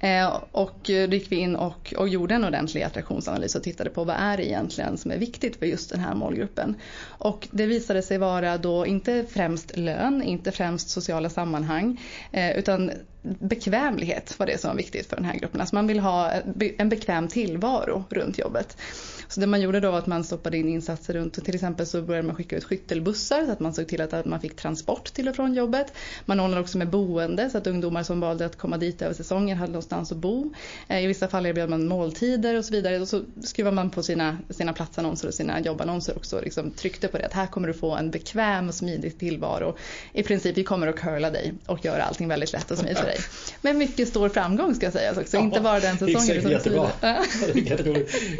Eh, 0.00 0.42
och 0.52 0.90
eh, 0.90 1.08
då 1.08 1.14
gick 1.14 1.32
vi 1.32 1.36
in 1.36 1.56
och, 1.56 1.94
och 1.96 2.08
gjorde 2.08 2.34
en 2.34 2.44
ordentlig 2.44 2.82
attraktionsanalys 2.82 3.54
och 3.54 3.62
tittade 3.62 3.90
på 3.90 4.04
vad 4.04 4.16
är 4.16 4.36
det 4.36 4.46
egentligen 4.46 4.98
som 4.98 5.10
är 5.10 5.18
viktigt 5.18 5.56
för 5.56 5.66
just 5.66 5.90
den 5.90 6.00
här 6.00 6.14
målgruppen. 6.14 6.74
Och 7.02 7.48
det 7.50 7.66
visade 7.66 8.02
sig 8.02 8.18
vara 8.18 8.58
då 8.58 8.86
inte 8.86 9.24
främst 9.30 9.76
lön, 9.76 10.22
inte 10.22 10.52
främst 10.52 10.88
sociala 10.88 11.30
sammanhang, 11.30 12.00
eh, 12.32 12.58
utan 12.58 12.90
bekvämlighet 13.22 14.38
var 14.38 14.46
det 14.46 14.60
som 14.60 14.68
var 14.68 14.76
viktigt 14.76 15.06
för 15.06 15.16
den 15.16 15.24
här 15.24 15.34
gruppen. 15.34 15.60
Alltså 15.60 15.74
man 15.74 15.86
vill 15.86 16.00
ha 16.00 16.30
en 16.78 16.88
bekväm 16.88 17.28
tillvaro 17.28 18.04
runt 18.10 18.38
jobbet. 18.38 18.76
Så 19.28 19.40
det 19.40 19.46
man 19.46 19.60
gjorde 19.60 19.80
då 19.80 19.90
var 19.90 19.98
att 19.98 20.06
man 20.06 20.24
stoppade 20.24 20.56
in 20.56 20.68
insatser 20.68 21.14
runt, 21.14 21.44
till 21.44 21.54
exempel 21.54 21.86
så 21.86 22.02
började 22.02 22.26
man 22.26 22.36
skicka 22.36 22.56
ut 22.56 22.64
skyttelbussar 22.64 23.46
så 23.46 23.52
att 23.52 23.60
man 23.60 23.74
såg 23.74 23.88
till 23.88 24.00
att 24.00 24.24
man 24.24 24.40
fick 24.40 24.56
transport 24.56 25.04
till 25.04 25.28
och 25.28 25.36
från 25.36 25.54
jobbet. 25.54 25.92
Man 26.24 26.40
ordnade 26.40 26.60
också 26.60 26.78
med 26.78 26.90
boende 26.90 27.50
så 27.50 27.58
att 27.58 27.66
ungdomar 27.66 28.02
som 28.02 28.20
valde 28.20 28.46
att 28.46 28.56
komma 28.56 28.76
dit 28.76 29.02
över 29.02 29.14
säsongen 29.14 29.58
hade 29.58 29.72
någonstans 29.72 30.12
att 30.12 30.18
bo. 30.18 30.54
Eh, 30.88 31.04
I 31.04 31.06
vissa 31.06 31.28
fall 31.28 31.46
erbjöd 31.46 31.70
man 31.70 31.88
måltider 31.88 32.54
och 32.54 32.64
så 32.64 32.72
vidare. 32.72 33.00
Och 33.00 33.08
så 33.08 33.22
skruvade 33.42 33.76
man 33.76 33.90
på 33.90 34.02
sina, 34.02 34.38
sina 34.50 34.72
platsannonser 34.72 35.28
och 35.28 35.34
sina 35.34 35.60
jobbannonser 35.60 36.16
också 36.16 36.40
liksom 36.40 36.70
tryckte 36.70 37.08
på 37.08 37.18
det 37.18 37.26
att 37.26 37.32
här 37.32 37.46
kommer 37.46 37.68
du 37.68 37.74
få 37.74 37.96
en 37.96 38.10
bekväm 38.10 38.68
och 38.68 38.74
smidig 38.74 39.18
tillvaro. 39.18 39.76
I 40.12 40.22
princip 40.22 40.56
vi 40.56 40.64
kommer 40.64 40.86
att 40.86 40.96
curla 40.96 41.30
dig 41.30 41.54
och 41.66 41.84
göra 41.84 42.02
allting 42.02 42.28
väldigt 42.28 42.52
lätt 42.52 42.70
och 42.70 42.78
smidigt 42.78 43.07
dig. 43.08 43.18
Med 43.62 43.76
mycket 43.76 44.08
stor 44.08 44.28
framgång 44.28 44.74
ska 44.74 44.90
sägas 44.90 45.18
också, 45.18 45.36
ja, 45.36 45.42
inte 45.42 45.60
bara 45.60 45.80
den 45.80 45.98
säsongen. 45.98 46.36
Utan 46.36 46.50
jättebra. 46.50 46.90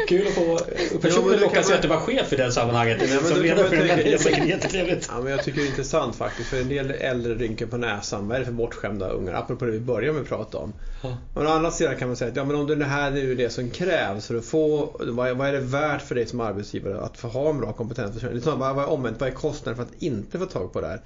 Kul 0.08 0.26
att 0.26 0.34
få 0.34 0.58
personen 1.00 1.40
lockas 1.40 1.70
ju 1.70 1.75
inte 1.75 1.88
vara 1.88 2.00
chef 2.00 2.32
i 2.32 2.37
det 2.37 2.52
sammanhanget. 2.52 2.98
Nej, 3.00 3.08
men 3.14 3.25
som 3.25 3.42
ledare 3.42 3.68
för 3.68 3.76
det 3.76 3.90
är 3.90 4.46
jättetrevligt. 4.46 5.08
Ja, 5.12 5.20
men 5.20 5.32
jag 5.32 5.44
tycker 5.44 5.60
det 5.60 5.66
är 5.66 5.70
intressant 5.70 6.16
faktiskt. 6.16 6.48
För 6.48 6.60
en 6.60 6.68
del 6.68 6.90
äldre 6.90 7.34
rynkar 7.34 7.66
på 7.66 7.76
näsan. 7.76 8.28
Vad 8.28 8.37
är 8.37 8.40
det 8.40 8.46
för 8.46 8.52
bortskämda 8.52 9.08
ungar? 9.08 9.34
Apropå 9.34 9.64
det 9.64 9.70
vi 9.70 9.80
började 9.80 10.12
med 10.12 10.22
att 10.22 10.28
prata 10.28 10.58
om. 10.58 10.72
Ja. 11.02 11.16
Men 11.34 11.46
å 11.46 11.50
andra 11.50 11.70
sidan 11.70 11.96
kan 11.96 12.08
man 12.08 12.16
säga 12.16 12.30
att 12.30 12.37
ja, 12.37 12.44
men 12.44 12.56
om 12.56 12.66
det 12.66 12.84
här 12.84 13.16
är 13.16 13.34
det 13.34 13.50
som 13.50 13.70
krävs 13.70 14.26
för 14.26 14.34
att 14.34 14.44
få, 14.44 14.96
vad 15.00 15.28
är, 15.28 15.34
vad 15.34 15.48
är 15.48 15.52
det 15.52 15.60
värt 15.60 16.02
för 16.02 16.14
dig 16.14 16.26
som 16.26 16.40
arbetsgivare 16.40 17.00
att 17.00 17.16
få 17.16 17.28
ha 17.28 17.50
en 17.50 17.60
bra 17.60 17.72
kompetensförsörjning? 17.72 18.42
Vad 18.44 18.78
är 18.78 18.88
omvänt, 18.88 19.20
vad 19.20 19.28
är 19.28 19.34
kostnaden 19.34 19.76
för 19.76 19.82
att 19.82 20.02
inte 20.02 20.38
få 20.38 20.46
tag 20.46 20.72
på 20.72 20.80
det 20.80 20.87
här? 20.87 21.00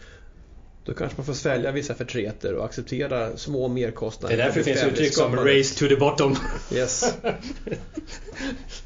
Då 0.84 0.94
kanske 0.94 1.16
man 1.16 1.26
får 1.26 1.34
svälja 1.34 1.72
vissa 1.72 1.94
förtreter 1.94 2.54
och 2.54 2.64
acceptera 2.64 3.36
små 3.36 3.68
merkostnader. 3.68 4.36
Det 4.36 4.42
är 4.42 4.46
därför 4.46 4.60
det 4.60 4.64
finns 4.64 4.84
uttryck 4.84 5.14
som 5.14 5.36
race 5.36 5.78
to 5.78 5.88
the 5.88 5.96
bottom. 5.96 6.36
Yes. 6.72 7.14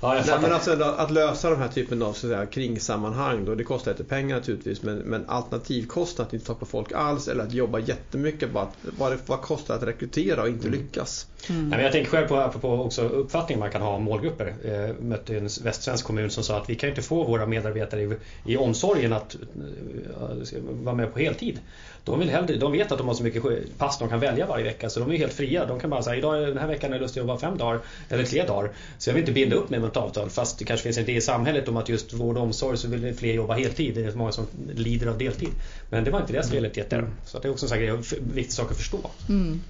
ja, 0.01 0.23
Nej, 0.27 0.39
men 0.43 0.53
alltså, 0.53 0.83
att 0.83 1.11
lösa 1.11 1.51
de 1.51 1.59
här 1.59 1.69
typen 1.69 2.03
av 2.03 2.13
så 2.13 2.29
säga, 2.29 2.47
kringsammanhang 2.47 3.45
då, 3.45 3.55
det 3.55 3.65
kostar 3.65 3.93
lite 3.93 4.05
pengar 4.05 4.37
naturligtvis 4.37 4.83
men, 4.83 4.99
men 4.99 5.25
alternativkostnad 5.29 6.27
att 6.27 6.35
inte 6.35 6.47
ta 6.47 6.55
på 6.55 6.67
folk 6.67 6.93
alls 6.93 7.29
eller 7.29 7.45
att 7.45 7.53
jobba 7.53 7.79
jättemycket 7.79 8.53
på 8.53 8.59
att 8.59 8.77
vad, 8.99 9.13
det, 9.13 9.19
vad 9.27 9.41
kostar 9.41 9.75
att 9.75 9.83
rekrytera 9.83 10.43
och 10.43 10.49
inte 10.49 10.69
mm. 10.69 10.81
lyckas. 10.81 11.27
Mm. 11.51 11.69
Nej, 11.69 11.83
jag 11.83 11.93
tänker 11.93 12.11
själv 12.11 12.29
på, 12.29 12.59
på 12.61 12.73
också 12.73 13.03
uppfattning 13.03 13.59
man 13.59 13.71
kan 13.71 13.83
ha 13.83 13.89
om 13.89 14.03
målgrupper. 14.03 14.55
Jag 14.65 14.89
eh, 14.89 14.95
mötte 15.01 15.37
en 15.37 15.49
västsvensk 15.63 16.05
kommun 16.05 16.31
som 16.31 16.45
sa 16.45 16.57
att 16.57 16.71
vi 16.71 16.75
kan 16.75 16.89
inte 16.89 17.03
få 17.03 17.25
våra 17.25 17.47
medarbetare 17.47 18.03
i, 18.03 18.17
i 18.45 18.57
omsorgen 18.57 19.13
att 19.13 19.37
uh, 19.37 20.61
vara 20.63 20.95
med 20.95 21.13
på 21.13 21.19
heltid. 21.19 21.59
De, 22.05 22.19
vill 22.19 22.31
hellre, 22.31 22.57
de 22.57 22.73
vet 22.73 22.93
att 22.93 22.99
de 22.99 23.09
har 23.09 23.15
så 23.15 23.23
mycket 23.23 23.43
pass 23.79 23.99
de 23.99 24.09
kan 24.09 24.21
välja 24.21 24.47
varje 24.47 24.65
vecka 24.65 24.91
så 24.91 25.01
de 25.01 25.11
är 25.11 25.17
helt 25.17 25.33
fria. 25.33 25.67
De 25.67 25.81
kan 25.81 25.91
bara 25.91 26.03
säga 26.03 26.17
idag, 26.17 26.49
den 26.49 26.59
här 26.59 26.67
veckan 26.67 26.91
är 26.91 26.95
jag 26.95 27.03
lust 27.03 27.13
att 27.13 27.17
jobba 27.17 27.39
fem 27.39 27.59
dagar 27.59 27.81
eller 28.09 28.25
tre 28.25 28.47
dagar. 28.47 28.71
Så 28.99 29.11
jag 29.11 29.15
vill 29.15 29.23
inte 29.23 29.33
binda 29.33 29.57
upp 29.57 29.71
mig 29.71 29.81
med 29.81 29.89
ett 29.89 29.97
avtal 29.97 30.31
fast 30.31 30.59
det 30.59 30.65
kanske 30.65 30.85
finns 30.85 30.97
en 30.97 31.03
idé 31.03 31.13
i 31.13 31.21
samhället 31.21 31.69
om 31.69 31.77
att 31.77 31.89
just 31.89 32.13
vård 32.13 32.37
och 32.37 32.43
omsorg 32.43 32.79
så 32.79 32.89
vill 32.89 33.15
fler 33.15 33.35
jobba 33.35 33.55
heltid. 33.55 33.95
Det 33.95 34.05
är 34.05 34.13
många 34.13 34.33
som 34.33 34.47
lider 34.75 35.07
av 35.07 35.19
deltid. 35.19 35.51
Men 35.91 36.05
det 36.05 36.11
var 36.11 36.21
inte 36.21 36.33
deras 36.33 36.53
realitet 36.53 36.91
där. 36.91 37.11
Så 37.25 37.39
det 37.39 37.49
är 37.49 37.53
också 37.53 37.75
en 37.75 38.03
viktig 38.35 38.53
sak 38.53 38.71
att 38.71 38.77
förstå. 38.77 38.99
Mm. 39.29 39.61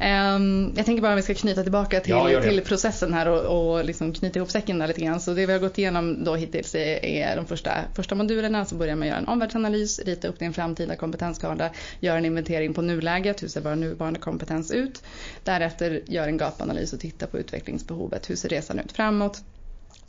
Um, 0.00 0.72
jag 0.76 0.86
tänker 0.86 1.02
bara 1.02 1.12
om 1.12 1.16
vi 1.16 1.22
ska 1.22 1.34
knyta 1.34 1.62
tillbaka 1.62 2.00
till, 2.00 2.10
ja, 2.10 2.42
till 2.42 2.60
processen 2.60 3.14
här 3.14 3.28
och, 3.28 3.72
och 3.72 3.84
liksom 3.84 4.12
knyta 4.12 4.38
ihop 4.38 4.50
säcken 4.50 4.78
där 4.78 4.86
lite 4.88 5.00
grann. 5.00 5.20
Så 5.20 5.34
det 5.34 5.46
vi 5.46 5.52
har 5.52 5.60
gått 5.60 5.78
igenom 5.78 6.24
då 6.24 6.34
hittills 6.34 6.74
är, 6.74 7.04
är 7.04 7.36
de 7.36 7.46
första, 7.46 7.72
första 7.94 8.14
modulerna. 8.14 8.64
Så 8.64 8.74
börjar 8.74 8.96
man 8.96 9.08
göra 9.08 9.18
en 9.18 9.28
omvärldsanalys, 9.28 9.98
rita 9.98 10.28
upp 10.28 10.38
din 10.38 10.52
framtida 10.52 10.96
kompetenskarta, 10.96 11.70
göra 12.00 12.18
en 12.18 12.24
inventering 12.24 12.74
på 12.74 12.82
nuläget, 12.82 13.42
hur 13.42 13.48
ser 13.48 13.60
vår 13.60 13.74
nuvarande 13.74 14.20
kompetens 14.20 14.70
ut? 14.70 15.02
Därefter 15.44 16.02
gör 16.06 16.28
en 16.28 16.36
gapanalys 16.36 16.92
och 16.92 17.00
titta 17.00 17.26
på 17.26 17.38
utvecklingsbehovet, 17.38 18.30
hur 18.30 18.36
ser 18.36 18.48
resan 18.48 18.78
ut 18.78 18.92
framåt? 18.92 19.42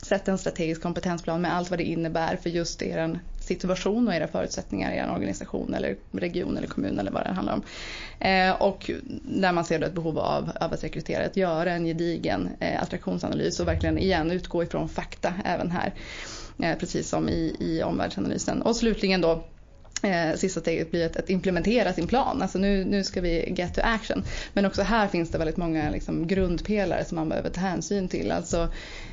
Sätt 0.02 0.28
en 0.28 0.38
strategisk 0.38 0.82
kompetensplan 0.82 1.40
med 1.40 1.56
allt 1.56 1.70
vad 1.70 1.78
det 1.78 1.84
innebär 1.84 2.36
för 2.36 2.50
just 2.50 2.82
er 2.82 3.20
situation 3.50 4.08
och 4.08 4.14
era 4.14 4.28
förutsättningar 4.28 4.92
i 4.92 4.96
er 4.96 5.10
organisation 5.14 5.74
eller 5.74 5.96
region 6.12 6.56
eller 6.56 6.68
kommun 6.68 6.98
eller 6.98 7.10
vad 7.10 7.24
det 7.24 7.32
handlar 7.32 7.54
om. 7.54 7.62
Eh, 8.18 8.62
och 8.62 8.90
där 9.22 9.52
man 9.52 9.64
ser 9.64 9.82
ett 9.82 9.94
behov 9.94 10.18
av, 10.18 10.50
av 10.60 10.72
att 10.72 10.84
rekrytera, 10.84 11.26
att 11.26 11.36
göra 11.36 11.72
en 11.72 11.84
gedigen 11.84 12.48
eh, 12.60 12.82
attraktionsanalys 12.82 13.60
och 13.60 13.68
verkligen 13.68 13.98
igen 13.98 14.30
utgå 14.30 14.62
ifrån 14.62 14.88
fakta 14.88 15.34
även 15.44 15.70
här. 15.70 15.92
Eh, 16.62 16.78
precis 16.78 17.08
som 17.08 17.28
i, 17.28 17.56
i 17.60 17.82
omvärldsanalysen. 17.82 18.62
Och 18.62 18.76
slutligen 18.76 19.20
då 19.20 19.44
Eh, 20.02 20.36
sista 20.36 20.60
steget 20.60 20.90
blir 20.90 21.06
att, 21.06 21.16
att, 21.16 21.30
implementera 21.30 21.92
sin 21.92 22.06
plan. 22.06 22.42
Alltså 22.42 22.58
nu, 22.58 22.84
nu 22.84 23.04
ska 23.04 23.20
vi 23.20 23.54
get 23.56 23.74
to 23.74 23.80
action. 23.84 24.24
Men 24.52 24.66
också 24.66 24.82
här 24.82 25.08
finns 25.08 25.30
det 25.30 25.38
väldigt 25.38 25.56
många 25.56 25.90
liksom, 25.90 26.26
grundpelare 26.26 27.04
som 27.04 27.16
man 27.16 27.28
behöver 27.28 27.50
ta 27.50 27.60
hänsyn 27.60 28.08
till. 28.08 28.32
Alltså, 28.32 28.68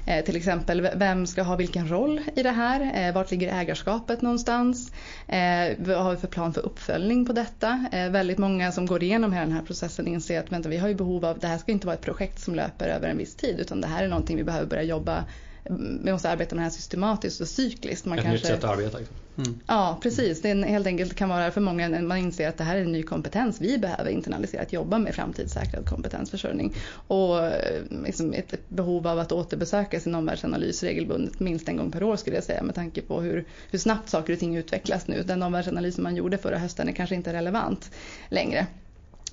eh, 0.07 0.25
till 0.25 0.35
exempel 0.35 0.89
vem 0.95 1.27
ska 1.27 1.43
ha 1.43 1.55
vilken 1.55 1.89
roll 1.89 2.21
i 2.35 2.43
det 2.43 2.51
här? 2.51 3.07
Eh, 3.07 3.13
vart 3.13 3.31
ligger 3.31 3.59
ägarskapet 3.59 4.21
någonstans? 4.21 4.91
Eh, 5.27 5.75
vad 5.77 5.97
har 5.97 6.11
vi 6.11 6.17
för 6.17 6.27
plan 6.27 6.53
för 6.53 6.61
uppföljning 6.65 7.25
på 7.25 7.33
detta? 7.33 7.85
Eh, 7.91 8.09
väldigt 8.09 8.37
många 8.37 8.71
som 8.71 8.85
går 8.85 9.03
igenom 9.03 9.33
hela 9.33 9.45
den 9.45 9.55
här 9.55 9.63
processen 9.63 10.07
inser 10.07 10.39
att 10.39 10.51
vänta, 10.51 10.69
vi 10.69 10.77
har 10.77 10.87
ju 10.87 10.95
behov 10.95 11.25
av, 11.25 11.39
det 11.39 11.47
här 11.47 11.57
ska 11.57 11.71
inte 11.71 11.87
vara 11.87 11.95
ett 11.95 12.01
projekt 12.01 12.39
som 12.39 12.55
löper 12.55 12.89
över 12.89 13.09
en 13.09 13.17
viss 13.17 13.35
tid 13.35 13.59
utan 13.59 13.81
det 13.81 13.87
här 13.87 14.03
är 14.03 14.07
någonting 14.07 14.37
vi 14.37 14.43
behöver 14.43 14.67
börja 14.67 14.83
jobba 14.83 15.25
vi 16.03 16.11
måste 16.11 16.29
arbeta 16.29 16.55
med 16.55 16.61
det 16.61 16.69
här 16.69 16.77
systematiskt 16.77 17.41
och 17.41 17.47
cykliskt. 17.47 18.05
Man 18.05 18.17
Ett 18.17 18.23
kanske... 18.23 18.47
nytt 18.47 18.55
sätt 18.55 18.63
att 18.63 18.71
arbeta. 18.71 18.97
Liksom. 18.97 19.15
Mm. 19.37 19.59
Ja, 19.67 19.99
precis. 20.01 20.41
Det 20.41 20.49
är 20.49 20.63
helt 20.63 20.87
enkelt 20.87 21.15
kan 21.15 21.29
vara 21.29 21.51
för 21.51 21.61
många 21.61 21.87
när 21.87 22.01
man 22.01 22.17
inser 22.17 22.49
att 22.49 22.57
det 22.57 22.63
här 22.63 22.75
är 22.75 22.81
en 22.81 22.91
ny 22.91 23.03
kompetens 23.03 23.61
vi 23.61 23.77
behöver 23.77 24.11
internalisera, 24.11 24.61
att 24.61 24.73
jobba 24.73 24.97
med 24.97 25.15
framtidssäkrad 25.15 25.85
kompetensförsörjning. 25.85 26.73
Och 27.07 27.45
eh, 27.45 27.81
liksom 28.05 28.33
ett 28.33 28.69
behov 28.69 29.07
av 29.07 29.19
att 29.19 29.31
återbesöka 29.31 29.99
sin 29.99 30.15
omvärldsanalys 30.15 30.83
regelbundet, 30.83 31.39
minst 31.39 31.69
en 31.69 31.77
gång 31.77 31.91
per 31.91 32.03
år 32.03 32.15
skulle 32.15 32.35
jag 32.35 32.43
säga, 32.43 32.63
med 32.63 32.75
tanke 32.75 33.01
på 33.01 33.21
hur, 33.21 33.45
hur 33.71 33.79
snabbt 33.79 34.09
saker 34.09 34.33
och 34.33 34.39
ting 34.39 34.55
utvecklas 34.55 35.07
nu. 35.07 35.23
Den 35.23 35.43
omvärldsanalys 35.43 35.97
man 35.97 36.15
gjorde 36.15 36.37
förra 36.37 36.57
hösten 36.57 36.89
är 36.89 36.93
kanske 36.93 37.15
inte 37.15 37.33
relevant 37.33 37.91
längre. 38.29 38.67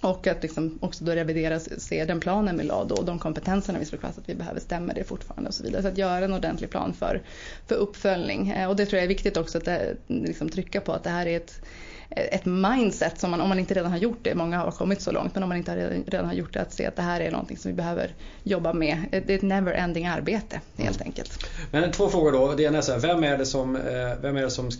Och 0.05 0.27
att 0.27 0.43
liksom 0.43 0.79
också 0.81 1.05
då 1.05 1.13
revidera, 1.13 1.61
se 1.61 2.05
den 2.05 2.21
planen 2.21 2.59
vi 2.59 2.65
la 2.65 2.85
då 2.85 2.95
och 2.95 3.05
de 3.05 3.19
kompetenserna 3.19 3.79
vi 3.79 3.85
slog 3.85 4.01
fast 4.01 4.19
att 4.19 4.29
vi 4.29 4.35
behöver, 4.35 4.61
stämmer 4.61 4.95
det 4.95 5.05
fortfarande 5.05 5.49
och 5.49 5.55
så 5.55 5.63
vidare. 5.63 5.83
Så 5.83 5.89
att 5.89 5.99
göra 5.99 6.25
en 6.25 6.33
ordentlig 6.33 6.71
plan 6.71 6.95
för, 6.95 7.23
för 7.67 7.75
uppföljning. 7.75 8.51
Eh, 8.51 8.69
och 8.69 8.77
det 8.77 8.87
tror 8.87 8.97
jag 8.97 9.05
är 9.05 9.09
viktigt 9.09 9.37
också 9.37 9.59
att 9.59 9.65
det, 9.65 9.97
liksom 10.07 10.49
trycka 10.49 10.81
på 10.81 10.93
att 10.93 11.05
det 11.05 11.11
här 11.11 11.27
är 11.27 11.37
ett 11.37 11.61
ett 12.17 12.45
mindset 12.45 13.21
som 13.21 13.31
man, 13.31 13.41
om 13.41 13.49
man 13.49 13.59
inte 13.59 13.75
redan 13.75 13.91
har 13.91 13.99
gjort 13.99 14.19
det, 14.23 14.35
många 14.35 14.59
har 14.59 14.71
kommit 14.71 15.01
så 15.01 15.13
långt, 15.13 15.35
men 15.35 15.43
om 15.43 15.49
man 15.49 15.59
inte 15.59 15.77
redan, 16.07 16.27
har 16.27 16.33
gjort 16.33 16.53
det, 16.53 16.61
att 16.61 16.73
se 16.73 16.87
att 16.87 16.97
det 16.97 17.03
här 17.03 17.21
är 17.21 17.31
någonting 17.31 17.57
som 17.57 17.71
vi 17.71 17.77
behöver 17.77 18.15
jobba 18.43 18.73
med. 18.73 19.05
Det 19.11 19.31
är 19.31 19.37
ett 19.37 19.43
never 19.43 19.73
ending 19.73 20.07
arbete 20.07 20.61
helt 20.77 20.97
mm. 20.97 21.09
enkelt. 21.09 21.47
Men 21.71 21.93
två 21.93 22.09
frågor 22.09 22.33
då. 22.33 22.55
Det 22.55 22.63
ena 22.63 22.79
är 22.79 22.83
så 22.83 22.93
här, 22.93 22.99
vem 22.99 23.25
är 23.25 23.39
det 23.39 23.47
som, 23.47 23.77
eh, 23.77 23.83
vem 24.21 24.37
är 24.37 24.43
det 24.43 24.51
som 24.51 24.71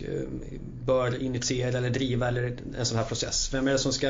bör 0.85 1.21
initiera 1.23 1.77
eller 1.77 1.89
driva 1.89 2.27
eller 2.27 2.57
en 2.77 2.85
sån 2.85 2.97
här 2.97 3.05
process? 3.05 3.53
Vem 3.53 3.67
är 3.67 3.71
det 3.71 3.79
som 3.79 3.93
ska 3.93 4.07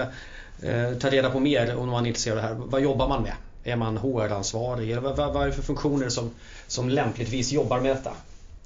eh, 0.61 0.93
ta 0.99 1.09
reda 1.09 1.29
på 1.29 1.39
mer 1.39 1.75
om 1.75 1.89
man 1.89 2.03
är 2.03 2.07
intresserad 2.07 2.37
av 2.37 2.43
det 2.43 2.49
här. 2.49 2.55
Vad 2.55 2.81
jobbar 2.81 3.07
man 3.07 3.23
med? 3.23 3.33
Är 3.63 3.75
man 3.75 3.97
HR-ansvarig? 3.97 4.91
Eller 4.91 5.01
vad, 5.01 5.33
vad 5.33 5.43
är 5.43 5.47
det 5.47 5.53
för 5.53 5.61
funktioner 5.61 6.09
som, 6.09 6.31
som 6.67 6.89
lämpligtvis 6.89 7.51
jobbar 7.51 7.79
med 7.79 7.95
detta 7.95 8.11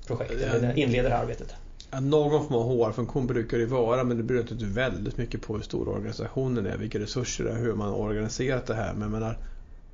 projekt? 0.07 0.31
Eller 0.31 0.77
inleder 0.77 1.09
det 1.09 1.15
här 1.15 1.21
arbetet? 1.21 1.55
Ja, 1.91 1.99
någon 1.99 2.47
form 2.47 2.57
av 2.57 2.67
HR-funktion 2.67 3.27
brukar 3.27 3.57
det 3.57 3.65
vara 3.65 4.03
men 4.03 4.17
det 4.17 4.23
beror 4.23 4.41
inte 4.41 4.65
väldigt 4.65 5.17
mycket 5.17 5.41
på 5.41 5.55
hur 5.55 5.63
stor 5.63 5.89
organisationen 5.89 6.65
är, 6.65 6.77
vilka 6.77 6.99
resurser 6.99 7.43
det 7.43 7.51
är, 7.51 7.55
hur 7.55 7.73
man 7.73 7.89
har 7.89 7.97
organiserat 7.97 8.65
det 8.65 8.73
här. 8.73 8.93
Men 8.93 9.11
menar, 9.11 9.37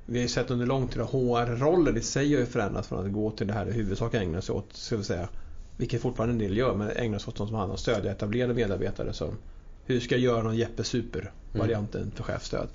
vi 0.06 0.18
har 0.18 0.22
ju 0.22 0.28
sett 0.28 0.50
under 0.50 0.66
lång 0.66 0.88
tid 0.88 1.02
att 1.02 1.10
HR-rollen 1.10 1.96
i 1.96 2.00
sig 2.00 2.32
har 2.32 2.40
ju 2.40 2.46
förändrats 2.46 2.88
från 2.88 3.06
att 3.06 3.12
gå 3.12 3.30
till 3.30 3.46
det 3.46 3.52
här 3.52 3.68
i 3.68 3.72
huvudsak 3.72 4.14
ägna 4.14 4.42
sig 4.42 4.54
åt, 4.54 4.66
ska 4.72 4.96
vi 4.96 5.04
säga, 5.04 5.28
vilket 5.76 6.02
fortfarande 6.02 6.34
en 6.34 6.38
del 6.38 6.56
gör, 6.56 6.74
men 6.74 6.90
ägna 6.90 7.18
sig 7.18 7.28
åt 7.30 7.36
sånt 7.36 7.48
som 7.48 7.58
handlar 7.58 7.72
om 7.74 7.78
stödja 7.78 8.10
etablerade 8.10 8.54
medarbetare 8.54 9.12
som 9.12 9.38
hur 9.84 10.00
ska 10.00 10.14
jag 10.14 10.22
göra 10.22 10.42
någon 10.42 10.56
Jeppe 10.56 10.84
Super-varianten 10.84 12.00
mm. 12.00 12.12
för 12.12 12.22
chefstöd? 12.22 12.68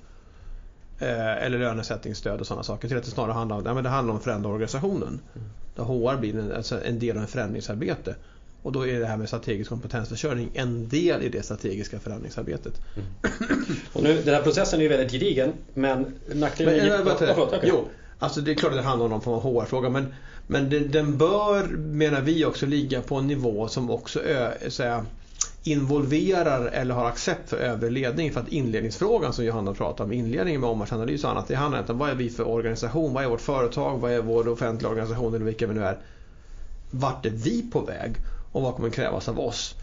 Eh, 0.98 1.44
eller 1.44 1.58
lönesättningsstöd 1.58 2.40
och 2.40 2.46
sådana 2.46 2.62
saker 2.62 2.88
till 2.88 2.96
att 2.96 3.04
det 3.04 3.10
snarare 3.10 3.32
handlar 3.32 3.56
om, 3.56 3.62
ja, 3.66 3.74
men 3.74 3.84
det 3.84 3.90
handlar 3.90 4.12
om 4.12 4.18
att 4.18 4.24
förändra 4.24 4.50
organisationen. 4.50 5.20
Mm. 5.34 5.48
Där 5.74 5.84
HR 5.84 6.16
blir 6.16 6.38
en, 6.38 6.52
alltså 6.52 6.84
en 6.84 6.98
del 6.98 7.16
av 7.16 7.22
en 7.22 7.28
förändringsarbete. 7.28 8.16
Och 8.62 8.72
då 8.72 8.86
är 8.86 9.00
det 9.00 9.06
här 9.06 9.16
med 9.16 9.28
strategisk 9.28 9.70
kompetensförsörjning 9.70 10.50
en 10.54 10.88
del 10.88 11.22
i 11.22 11.28
det 11.28 11.42
strategiska 11.42 12.00
förändringsarbetet. 12.00 12.80
Mm. 12.94 13.06
Och 13.92 14.02
nu, 14.02 14.22
den 14.24 14.34
här 14.34 14.42
processen 14.42 14.78
är 14.78 14.82
ju 14.82 14.88
väldigt 14.88 15.12
gedigen 15.12 15.52
men 15.74 16.14
nackdelen... 16.34 16.76
Men, 16.76 17.00
är... 17.00 17.04
bara, 17.04 17.34
oh, 17.34 17.40
okay. 17.40 17.60
Jo, 17.62 17.88
alltså 18.18 18.40
det 18.40 18.50
är 18.50 18.54
klart 18.54 18.72
att 18.72 18.78
det 18.78 18.82
handlar 18.82 19.04
om 19.04 19.10
någon 19.10 19.20
form 19.20 19.34
av 19.34 19.42
HR-fråga 19.42 19.88
men, 19.88 20.14
men 20.46 20.70
det, 20.70 20.78
den 20.78 21.18
bör, 21.18 21.66
menar 21.76 22.20
vi, 22.20 22.44
också 22.44 22.66
ligga 22.66 23.02
på 23.02 23.16
en 23.16 23.26
nivå 23.26 23.68
som 23.68 23.90
också 23.90 24.20
ö, 24.20 24.70
säga, 24.70 25.06
involverar 25.64 26.66
eller 26.66 26.94
har 26.94 27.08
accept 27.08 27.50
för 27.50 27.56
övre 27.56 27.90
ledning. 27.90 28.32
För 28.32 28.40
att 28.40 28.48
inledningsfrågan 28.48 29.32
som 29.32 29.44
Johanna 29.44 29.74
pratade 29.74 30.04
om, 30.04 30.12
inledningen 30.12 30.60
med 30.60 30.70
omvärldsanalys 30.70 31.24
och 31.24 31.30
annat, 31.30 31.48
det 31.48 31.54
handlar 31.54 31.80
inte 31.80 31.92
om 31.92 31.98
vad 31.98 32.10
är 32.10 32.14
vi 32.14 32.30
för 32.30 32.48
organisation, 32.48 33.14
vad 33.14 33.24
är 33.24 33.28
vårt 33.28 33.40
företag, 33.40 33.98
vad 33.98 34.12
är 34.12 34.22
vår 34.22 34.48
offentliga 34.48 34.90
organisation 34.90 35.34
eller 35.34 35.44
vilka 35.44 35.66
vi 35.66 35.74
nu 35.74 35.84
är. 35.84 35.98
Vart 36.90 37.26
är 37.26 37.30
vi 37.30 37.70
på 37.70 37.80
väg 37.80 38.16
och 38.52 38.62
vad 38.62 38.76
kommer 38.76 38.90
krävas 38.90 39.28
av 39.28 39.40
oss? 39.40 39.74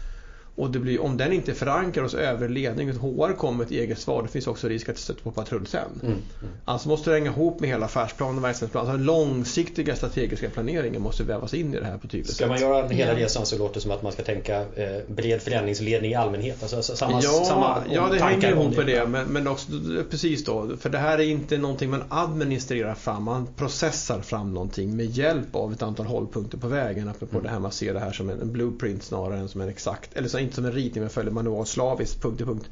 Och 0.54 0.70
det 0.70 0.78
blir, 0.78 1.02
om 1.02 1.16
den 1.16 1.32
inte 1.32 1.54
förankrar 1.54 2.02
hos 2.02 2.14
övre 2.14 2.48
ledning, 2.48 2.88
utan 2.88 3.00
HR 3.00 3.36
kommer 3.36 3.58
med 3.58 3.64
ett 3.64 3.72
eget 3.72 3.98
svar, 3.98 4.22
det 4.22 4.28
finns 4.28 4.46
också 4.46 4.68
risk 4.68 4.88
att 4.88 4.94
det 4.94 5.00
stöter 5.00 5.22
på 5.22 5.30
patrull 5.30 5.66
sen. 5.66 5.88
Mm, 6.02 6.12
mm. 6.12 6.22
Alltså 6.64 6.88
måste 6.88 7.10
det 7.10 7.16
hänga 7.16 7.30
ihop 7.30 7.60
med 7.60 7.70
hela 7.70 7.86
affärsplanen 7.86 8.38
och 8.38 8.44
verksamhetsplanen. 8.44 8.90
Alltså 8.90 8.96
den 8.96 9.06
långsiktiga 9.06 9.96
strategiska 9.96 10.50
planeringen 10.50 11.02
måste 11.02 11.24
vävas 11.24 11.54
in 11.54 11.74
i 11.74 11.80
det 11.80 11.86
här 11.86 11.98
på 11.98 12.08
tydligt 12.08 12.34
Ska 12.34 12.46
man 12.46 12.60
göra 12.60 12.88
hela 12.88 13.14
resan 13.14 13.46
så 13.46 13.58
låter 13.58 13.74
det 13.74 13.80
som 13.80 13.90
att 13.90 14.02
man 14.02 14.12
ska 14.12 14.22
tänka 14.22 14.60
eh, 14.60 15.00
bred 15.08 15.42
förändringsledning 15.42 16.10
i 16.10 16.14
allmänhet. 16.14 16.62
Alltså, 16.62 16.96
samma, 16.96 17.22
ja, 17.22 17.44
samma 17.44 17.82
ja, 17.90 18.08
det 18.08 18.18
hänger 18.18 18.50
ihop 18.50 18.76
med 18.76 18.86
det. 18.86 19.06
Men, 19.06 19.26
men 19.26 19.48
också, 19.48 19.66
precis 20.10 20.44
då, 20.44 20.76
för 20.80 20.90
det 20.90 20.98
här 20.98 21.18
är 21.18 21.24
inte 21.24 21.58
någonting 21.58 21.90
man 21.90 22.04
administrerar 22.08 22.94
fram. 22.94 23.24
Man 23.24 23.46
processar 23.56 24.20
fram 24.20 24.54
någonting 24.54 24.96
med 24.96 25.06
hjälp 25.06 25.56
av 25.56 25.72
ett 25.72 25.82
antal 25.82 26.06
hållpunkter 26.06 26.58
på 26.58 26.68
vägen. 26.68 27.08
Apropå 27.08 27.36
mm. 27.36 27.42
det 27.42 27.48
här 27.50 27.58
man 27.58 27.72
ser 27.72 27.94
det 27.94 28.00
här 28.00 28.12
som 28.12 28.30
en, 28.30 28.40
en 28.40 28.52
blueprint 28.52 29.02
snarare 29.02 29.38
än 29.38 29.48
som 29.48 29.60
en 29.60 29.68
exakt, 29.68 30.16
eller 30.16 30.28
så 30.28 30.38
inte 30.40 30.54
som 30.54 30.64
en 30.64 30.72
ritning 30.72 31.02
men 31.02 31.10
följer 31.10 31.32
manual 31.32 31.66
slaviskt 31.66 32.22
punkt 32.22 32.36
till 32.36 32.46
punkt. 32.46 32.66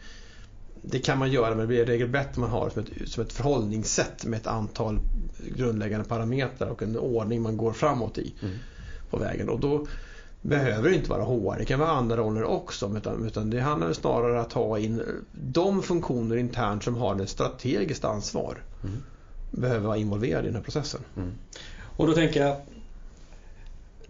Det 0.83 0.99
kan 0.99 1.19
man 1.19 1.31
göra 1.31 1.51
men 1.51 1.59
det 1.59 1.67
blir 1.67 1.79
i 1.79 1.85
regel 1.85 2.09
bättre 2.09 2.33
om 2.35 2.41
man 2.41 2.51
har 2.51 2.71
som 2.71 2.83
ett, 2.83 3.09
som 3.09 3.23
ett 3.23 3.33
förhållningssätt 3.33 4.25
med 4.25 4.37
ett 4.37 4.47
antal 4.47 4.99
grundläggande 5.57 6.09
parametrar 6.09 6.69
och 6.69 6.83
en 6.83 6.99
ordning 6.99 7.43
man 7.43 7.57
går 7.57 7.73
framåt 7.73 8.19
i 8.19 8.35
mm. 8.43 8.55
på 9.11 9.17
vägen. 9.17 9.49
Och 9.49 9.61
då 9.61 9.87
behöver 10.43 10.91
det 10.91 10.97
inte 10.97 11.11
vara 11.11 11.25
HR, 11.25 11.59
det 11.59 11.65
kan 11.65 11.81
vara 11.81 11.91
andra 11.91 12.17
roller 12.17 12.45
också. 12.45 12.97
Utan, 12.97 13.27
utan 13.27 13.51
det 13.51 13.61
handlar 13.61 13.93
snarare 13.93 14.33
om 14.33 14.41
att 14.41 14.51
ta 14.51 14.79
in 14.79 15.03
de 15.33 15.83
funktioner 15.83 16.37
internt 16.37 16.85
som 16.85 16.97
har 16.97 17.23
ett 17.23 17.29
strategiskt 17.29 18.05
ansvar. 18.05 18.63
Mm. 18.85 18.97
Behöver 19.51 19.87
vara 19.87 19.97
involverade 19.97 20.43
i 20.43 20.47
den 20.47 20.57
här 20.57 20.63
processen. 20.63 21.01
Mm. 21.17 21.31
Och 21.97 22.07
då 22.07 22.13
tänker 22.13 22.47
jag 22.47 22.57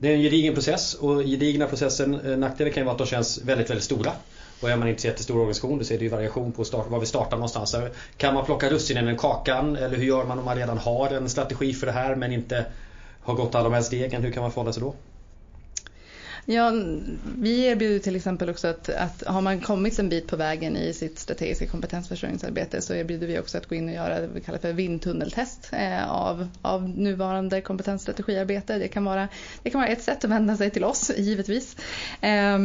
det 0.01 0.09
är 0.09 0.15
en 0.15 0.23
gedigen 0.23 0.55
process 0.55 0.95
och 0.95 1.23
gedigna 1.23 1.67
processen, 1.67 2.21
eh, 2.21 2.39
nackdelen 2.39 2.73
kan 2.73 2.81
ju 2.81 2.85
vara 2.85 2.93
att 2.93 2.99
de 2.99 3.07
känns 3.07 3.43
väldigt, 3.43 3.71
väldigt 3.71 3.85
stora. 3.85 4.13
Och 4.61 4.71
är 4.71 4.77
man 4.77 4.89
inte 4.89 5.01
så 5.01 5.07
jättestor 5.07 5.37
organisation 5.37 5.85
så 5.85 5.95
är 5.95 5.99
det 5.99 6.05
ju 6.05 6.11
variation 6.11 6.53
på 6.53 6.65
start, 6.65 6.91
var 6.91 7.01
vi 7.01 7.07
startar 7.07 7.37
någonstans. 7.37 7.77
Kan 8.17 8.35
man 8.35 8.45
plocka 8.45 8.71
russinen 8.71 9.09
ur 9.09 9.17
kakan 9.17 9.77
eller 9.77 9.97
hur 9.97 10.05
gör 10.05 10.25
man 10.25 10.39
om 10.39 10.45
man 10.45 10.57
redan 10.57 10.79
har 10.79 11.11
en 11.11 11.29
strategi 11.29 11.73
för 11.73 11.87
det 11.87 11.93
här 11.93 12.15
men 12.15 12.33
inte 12.33 12.65
har 13.21 13.35
gått 13.35 13.55
alla 13.55 13.65
de 13.65 13.75
här 13.75 13.83
stegen? 13.83 14.23
Hur 14.23 14.33
kan 14.33 14.43
man 14.43 14.53
förhålla 14.53 14.73
sig 14.73 14.81
då? 14.81 14.95
Ja, 16.51 16.73
vi 17.39 17.65
erbjuder 17.67 17.99
till 17.99 18.17
exempel 18.17 18.51
också 18.51 18.69
att, 18.69 18.89
att 18.89 19.23
har 19.27 19.41
man 19.41 19.61
kommit 19.61 19.99
en 19.99 20.09
bit 20.09 20.27
på 20.27 20.37
vägen 20.37 20.77
i 20.77 20.93
sitt 20.93 21.19
strategiska 21.19 21.67
kompetensförsörjningsarbete 21.67 22.81
så 22.83 22.95
erbjuder 22.95 23.27
vi 23.27 23.39
också 23.39 23.59
att 23.59 23.67
gå 23.67 23.75
in 23.75 23.89
och 23.89 23.95
göra 23.95 24.21
det 24.21 24.27
vi 24.27 24.41
kallar 24.41 24.59
för 24.59 24.73
vindtunneltest 24.73 25.71
eh, 25.73 26.11
av, 26.11 26.49
av 26.63 26.89
nuvarande 26.89 27.61
kompetensstrategiarbete. 27.61 28.79
Det 28.79 28.89
kan, 28.89 29.05
vara, 29.05 29.29
det 29.63 29.71
kan 29.71 29.81
vara 29.81 29.91
ett 29.91 30.03
sätt 30.03 30.25
att 30.25 30.31
vända 30.31 30.57
sig 30.57 30.71
till 30.71 30.85
oss, 30.85 31.11
givetvis. 31.17 31.77
Eh, 32.21 32.59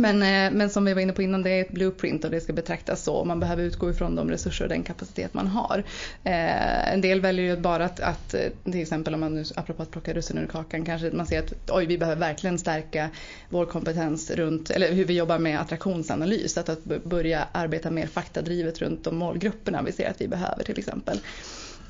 men, 0.00 0.22
eh, 0.22 0.56
men 0.58 0.70
som 0.70 0.84
vi 0.84 0.94
var 0.94 1.00
inne 1.00 1.12
på 1.12 1.22
innan, 1.22 1.42
det 1.42 1.50
är 1.50 1.60
ett 1.60 1.70
blueprint 1.70 2.24
och 2.24 2.30
det 2.30 2.40
ska 2.40 2.52
betraktas 2.52 3.02
så. 3.02 3.24
Man 3.24 3.40
behöver 3.40 3.62
utgå 3.62 3.90
ifrån 3.90 4.16
de 4.16 4.30
resurser 4.30 4.64
och 4.64 4.68
den 4.68 4.82
kapacitet 4.82 5.34
man 5.34 5.46
har. 5.46 5.84
Eh, 6.24 6.92
en 6.92 7.00
del 7.00 7.20
väljer 7.20 7.44
ju 7.44 7.56
bara 7.56 7.84
att, 7.84 8.00
att, 8.00 8.34
eh, 8.34 8.40
till 8.64 8.80
exempel 8.80 9.14
om 9.14 9.20
man 9.20 9.34
nu, 9.34 9.44
apropå 9.56 9.82
att 9.82 9.90
plocka 9.90 10.14
russinen 10.14 10.44
ur 10.44 10.48
kakan, 10.48 10.84
kanske 10.84 11.10
man 11.10 11.26
ser 11.26 11.38
att 11.38 11.52
oj, 11.70 11.86
vi 11.86 11.98
behöver 11.98 12.20
verkligen 12.20 12.58
stärka 12.58 13.10
vår 13.48 13.66
kompetens 13.66 14.30
runt, 14.30 14.70
eller 14.70 14.92
hur 14.92 15.04
vi 15.04 15.16
jobbar 15.16 15.38
med 15.38 15.60
attraktionsanalys. 15.60 16.58
Att, 16.58 16.68
att 16.68 16.84
börja 16.84 17.48
arbeta 17.52 17.90
mer 17.90 18.06
faktadrivet 18.06 18.78
runt 18.78 19.04
de 19.04 19.16
målgrupperna 19.16 19.82
vi 19.82 19.92
ser 19.92 20.10
att 20.10 20.20
vi 20.20 20.28
behöver 20.28 20.64
till 20.64 20.78
exempel. 20.78 21.20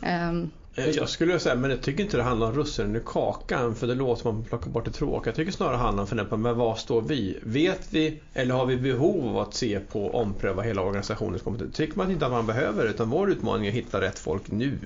Eh, 0.02 0.32
Eh, 0.78 0.90
jag 0.90 1.08
skulle 1.08 1.38
säga, 1.38 1.54
men 1.54 1.70
jag 1.70 1.82
tycker 1.82 2.04
inte 2.04 2.16
det 2.16 2.22
handlar 2.22 2.46
om 2.46 2.54
russinen 2.54 2.96
i 2.96 3.00
kakan 3.06 3.74
för 3.74 3.86
det 3.86 3.94
låter 3.94 4.22
som 4.22 4.30
att 4.30 4.34
man 4.34 4.44
plockar 4.44 4.70
bort 4.70 4.84
det 4.84 4.90
tråkiga. 4.90 5.28
Jag 5.28 5.34
tycker 5.34 5.52
snarare 5.52 5.72
det 5.72 5.78
handlar 5.78 6.12
om 6.12 6.32
att 6.32 6.40
men 6.40 6.56
var 6.56 6.74
står 6.74 7.02
vi? 7.02 7.38
Vet 7.42 7.88
vi 7.90 8.20
eller 8.32 8.54
har 8.54 8.66
vi 8.66 8.76
behov 8.76 9.28
av 9.28 9.38
att 9.38 9.54
se 9.54 9.80
på 9.80 10.06
och 10.06 10.20
ompröva 10.20 10.62
hela 10.62 10.82
organisationens 10.82 11.42
kompetens? 11.42 11.74
Tycker 11.74 11.96
man 11.96 12.10
inte 12.10 12.26
att 12.26 12.32
man 12.32 12.46
behöver 12.46 12.86
utan 12.86 13.10
vår 13.10 13.30
utmaning 13.30 13.66
är 13.66 13.70
att 13.70 13.76
hitta 13.76 14.00
rätt 14.00 14.18
folk 14.18 14.50
nu. 14.50 14.78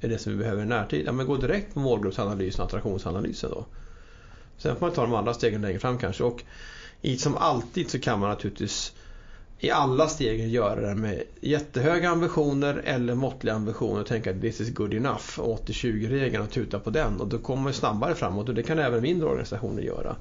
är 0.00 0.08
det 0.08 0.18
som 0.18 0.32
vi 0.32 0.38
behöver 0.38 0.62
i 0.62 0.66
närtid. 0.66 1.06
Ja, 1.06 1.12
men 1.12 1.26
gå 1.26 1.36
direkt 1.36 1.74
på 1.74 1.80
målgruppsanalysen 1.80 2.60
och 2.60 2.66
attraktionsanalysen 2.66 3.50
då. 3.50 3.66
Sen 4.58 4.76
får 4.76 4.86
man 4.86 4.94
ta 4.94 5.02
de 5.02 5.14
andra 5.14 5.34
stegen 5.34 5.62
längre 5.62 5.78
fram 5.78 5.98
kanske. 5.98 6.24
Och 6.24 6.44
i, 7.00 7.16
som 7.16 7.36
alltid 7.36 7.90
så 7.90 7.98
kan 7.98 8.20
man 8.20 8.30
naturligtvis 8.30 8.92
i 9.60 9.70
alla 9.70 10.08
steg 10.08 10.48
göra 10.48 10.80
det 10.80 10.94
med 10.94 11.22
jättehöga 11.40 12.10
ambitioner 12.10 12.82
eller 12.84 13.14
måttliga 13.14 13.54
ambitioner 13.54 14.00
och 14.00 14.06
tänka 14.06 14.30
att 14.30 14.40
this 14.40 14.60
is 14.60 14.74
good 14.74 14.94
enough, 14.94 15.38
80-20-regeln 15.38 16.42
och 16.42 16.50
tuta 16.50 16.78
på 16.78 16.90
den 16.90 17.20
och 17.20 17.28
då 17.28 17.38
kommer 17.38 17.62
man 17.62 17.72
snabbare 17.72 18.14
framåt 18.14 18.48
och 18.48 18.54
det 18.54 18.62
kan 18.62 18.78
även 18.78 19.02
mindre 19.02 19.28
organisationer 19.28 19.82
göra. 19.82 20.16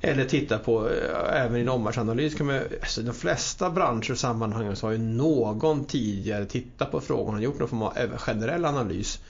Eller 0.00 0.24
titta 0.24 0.58
på, 0.58 0.88
eh, 0.88 1.44
även 1.44 1.56
i 1.56 1.60
en 1.60 1.68
omvärldsanalys, 1.68 2.34
kan 2.34 2.46
man, 2.46 2.60
alltså 2.80 3.02
de 3.02 3.14
flesta 3.14 3.70
branscher 3.70 4.10
och 4.10 4.18
sammanhang 4.18 4.76
så 4.76 4.86
har 4.86 4.92
ju 4.92 4.98
någon 4.98 5.84
tidigare 5.84 6.46
tittat 6.46 6.90
på 6.90 7.00
frågorna 7.00 7.36
och 7.36 7.44
gjort 7.44 7.58
någon 7.58 7.68
form 7.68 7.82
av 7.82 7.92
generell 8.18 8.64
analys. 8.64 9.20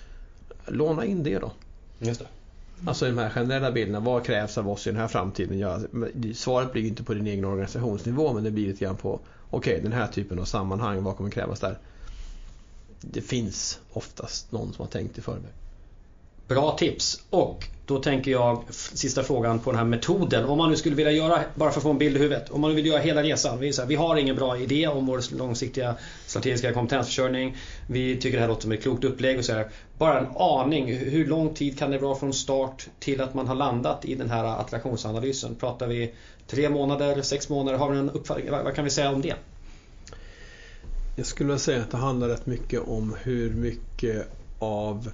Låna 0.66 1.04
in 1.04 1.22
det 1.22 1.38
då. 1.38 1.52
Just 1.98 2.20
det. 2.20 2.26
Alltså 2.84 3.06
de 3.06 3.18
här 3.18 3.30
generella 3.30 3.72
bilderna, 3.72 4.00
vad 4.00 4.24
krävs 4.24 4.58
av 4.58 4.68
oss 4.68 4.86
i 4.86 4.90
den 4.90 5.00
här 5.00 5.08
framtiden? 5.08 5.58
Ja, 5.58 5.80
svaret 6.34 6.72
blir 6.72 6.82
ju 6.82 6.88
inte 6.88 7.02
på 7.02 7.14
din 7.14 7.26
egen 7.26 7.44
organisationsnivå 7.44 8.32
men 8.32 8.44
det 8.44 8.50
blir 8.50 8.66
lite 8.66 8.84
grann 8.84 8.96
på 8.96 9.20
okej, 9.50 9.72
okay, 9.72 9.82
den 9.82 9.92
här 9.92 10.06
typen 10.06 10.38
av 10.38 10.44
sammanhang, 10.44 11.02
vad 11.02 11.16
kommer 11.16 11.30
krävas 11.30 11.60
där? 11.60 11.78
Det 13.00 13.20
finns 13.20 13.80
oftast 13.92 14.52
någon 14.52 14.72
som 14.72 14.82
har 14.82 14.90
tänkt 14.90 15.18
i 15.18 15.20
förväg. 15.20 15.52
Bra 16.48 16.76
tips 16.78 17.24
och 17.30 17.68
då 17.86 17.98
tänker 17.98 18.30
jag 18.30 18.64
sista 18.70 19.22
frågan 19.22 19.58
på 19.58 19.70
den 19.70 19.78
här 19.78 19.86
metoden. 19.86 20.44
Om 20.44 20.58
man 20.58 20.70
nu 20.70 20.76
skulle 20.76 20.96
vilja 20.96 21.12
göra, 21.12 21.40
bara 21.54 21.70
för 21.70 21.78
att 21.78 21.82
få 21.82 21.90
en 21.90 21.98
bild 21.98 22.16
i 22.16 22.18
huvudet, 22.18 22.50
om 22.50 22.60
man 22.60 22.70
nu 22.70 22.76
vill 22.76 22.86
göra 22.86 23.00
hela 23.00 23.22
resan. 23.22 23.58
Vi, 23.58 23.72
här, 23.78 23.86
vi 23.86 23.94
har 23.94 24.16
ingen 24.16 24.36
bra 24.36 24.58
idé 24.58 24.86
om 24.86 25.06
vår 25.06 25.36
långsiktiga 25.36 25.94
strategiska 26.26 26.72
kompetensförsörjning. 26.72 27.56
Vi 27.86 28.16
tycker 28.16 28.36
det 28.36 28.40
här 28.40 28.48
låter 28.48 28.62
som 28.62 28.72
ett 28.72 28.82
klokt 28.82 29.04
upplägg 29.04 29.38
och 29.38 29.44
så 29.44 29.52
här. 29.52 29.68
Bara 29.98 30.18
en 30.20 30.26
aning, 30.36 30.94
hur 30.96 31.26
lång 31.26 31.54
tid 31.54 31.78
kan 31.78 31.90
det 31.90 31.98
vara 31.98 32.14
från 32.14 32.32
start 32.32 32.86
till 32.98 33.20
att 33.20 33.34
man 33.34 33.48
har 33.48 33.54
landat 33.54 34.04
i 34.04 34.14
den 34.14 34.30
här 34.30 34.44
attraktionsanalysen? 34.44 35.54
Pratar 35.54 35.86
vi 35.86 36.14
tre 36.46 36.68
månader, 36.68 37.22
sex 37.22 37.48
månader? 37.48 37.78
Har 37.78 37.90
vi 37.90 37.98
en 37.98 38.10
uppfattning? 38.10 38.50
Vad 38.50 38.74
kan 38.74 38.84
vi 38.84 38.90
säga 38.90 39.10
om 39.10 39.22
det? 39.22 39.34
Jag 41.16 41.26
skulle 41.26 41.58
säga 41.58 41.82
att 41.82 41.90
det 41.90 41.96
handlar 41.96 42.28
rätt 42.28 42.46
mycket 42.46 42.80
om 42.80 43.16
hur 43.22 43.50
mycket 43.50 44.28
av 44.58 45.10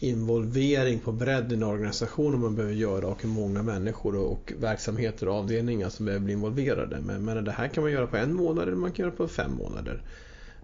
involvering 0.00 0.98
på 0.98 1.12
bredden 1.12 1.62
i 1.62 1.64
organisationen 1.64 2.40
man 2.40 2.56
behöver 2.56 2.74
göra 2.74 3.06
och 3.06 3.22
hur 3.22 3.28
många 3.28 3.62
människor 3.62 4.16
och 4.16 4.52
verksamheter 4.60 5.28
och 5.28 5.34
avdelningar 5.34 5.88
som 5.88 6.06
behöver 6.06 6.24
bli 6.24 6.32
involverade. 6.32 7.00
Men, 7.00 7.24
men 7.24 7.44
det 7.44 7.52
här 7.52 7.68
kan 7.68 7.82
man 7.82 7.92
göra 7.92 8.06
på 8.06 8.16
en 8.16 8.34
månad 8.34 8.68
eller 8.68 8.76
man 8.76 8.92
kan 8.92 9.04
göra 9.04 9.16
på 9.16 9.28
fem 9.28 9.52
månader. 9.54 10.02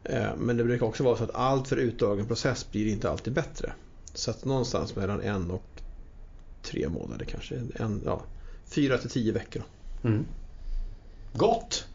Eh, 0.05 0.37
men 0.38 0.57
det 0.57 0.64
brukar 0.64 0.87
också 0.87 1.05
vara 1.05 1.16
så 1.16 1.25
att 1.25 1.35
allt 1.35 1.68
för 1.68 1.77
utdragen 1.77 2.27
process 2.27 2.70
blir 2.70 2.92
inte 2.92 3.11
alltid 3.11 3.33
bättre. 3.33 3.72
Så 4.14 4.31
att 4.31 4.44
någonstans 4.44 4.96
mellan 4.96 5.20
en 5.20 5.51
och 5.51 5.83
tre 6.62 6.88
månader 6.88 7.25
kanske. 7.25 7.55
En, 7.75 8.03
ja, 8.05 8.22
fyra 8.64 8.99
till 8.99 9.11
tio 9.11 9.33
veckor. 9.33 9.62
Mm. 10.05 10.25
Gott! 11.33 11.87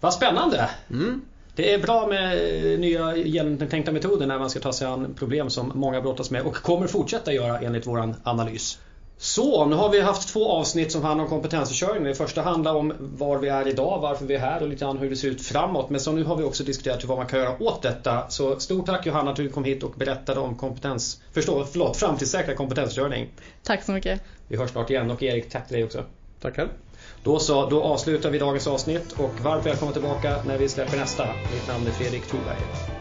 Vad 0.00 0.14
spännande! 0.14 0.70
Mm. 0.90 1.20
Det 1.54 1.72
är 1.72 1.78
bra 1.78 2.06
med 2.06 2.36
nya 2.80 3.16
genomtänkta 3.16 3.92
metoder 3.92 4.26
när 4.26 4.38
man 4.38 4.50
ska 4.50 4.60
ta 4.60 4.72
sig 4.72 4.86
an 4.86 5.14
problem 5.14 5.50
som 5.50 5.72
många 5.74 6.00
brottas 6.00 6.30
med 6.30 6.42
och 6.42 6.54
kommer 6.54 6.86
fortsätta 6.86 7.32
göra 7.32 7.58
enligt 7.58 7.86
våran 7.86 8.14
analys. 8.22 8.78
Så, 9.18 9.66
nu 9.66 9.76
har 9.76 9.88
vi 9.90 10.00
haft 10.00 10.28
två 10.28 10.48
avsnitt 10.48 10.92
som 10.92 11.02
handlar 11.02 11.24
om 11.24 11.30
kompetensförsörjning. 11.30 12.04
Det 12.04 12.14
första 12.14 12.42
handlar 12.42 12.74
om 12.74 12.92
var 12.98 13.38
vi 13.38 13.48
är 13.48 13.68
idag, 13.68 14.00
varför 14.00 14.24
vi 14.24 14.34
är 14.34 14.38
här 14.38 14.62
och 14.62 14.68
lite 14.68 14.84
grann 14.84 14.98
hur 14.98 15.10
det 15.10 15.16
ser 15.16 15.28
ut 15.28 15.42
framåt. 15.42 15.90
Men 15.90 16.00
så 16.00 16.12
nu 16.12 16.24
har 16.24 16.36
vi 16.36 16.44
också 16.44 16.64
diskuterat 16.64 17.04
vad 17.04 17.18
man 17.18 17.26
kan 17.26 17.38
göra 17.38 17.62
åt 17.62 17.82
detta. 17.82 18.30
Så 18.30 18.60
stort 18.60 18.86
tack 18.86 19.06
Johanna 19.06 19.30
att 19.30 19.36
du 19.36 19.48
kom 19.48 19.64
hit 19.64 19.82
och 19.82 19.92
berättade 19.96 20.40
om 20.40 20.56
kompetens, 20.56 21.22
förstå, 21.32 21.64
förlåt, 21.64 21.96
framtidssäkra 21.96 22.54
kompetensförsörjning. 22.54 23.28
Tack 23.62 23.82
så 23.82 23.92
mycket. 23.92 24.20
Vi 24.48 24.56
hörs 24.56 24.70
snart 24.70 24.90
igen 24.90 25.10
och 25.10 25.22
Erik, 25.22 25.50
tack 25.50 25.68
till 25.68 25.76
dig 25.76 25.84
också. 25.84 26.04
Tackar. 26.40 26.68
Då 27.24 27.38
så, 27.38 27.70
då 27.70 27.82
avslutar 27.82 28.30
vi 28.30 28.38
dagens 28.38 28.66
avsnitt 28.66 29.12
och 29.12 29.40
varmt 29.40 29.66
välkomna 29.66 29.92
tillbaka 29.92 30.42
när 30.46 30.58
vi 30.58 30.68
släpper 30.68 30.96
nästa. 30.96 31.26
Mitt 31.26 31.68
namn 31.68 31.86
är 31.86 31.90
Fredrik 31.90 32.26
Thorberg. 32.26 32.91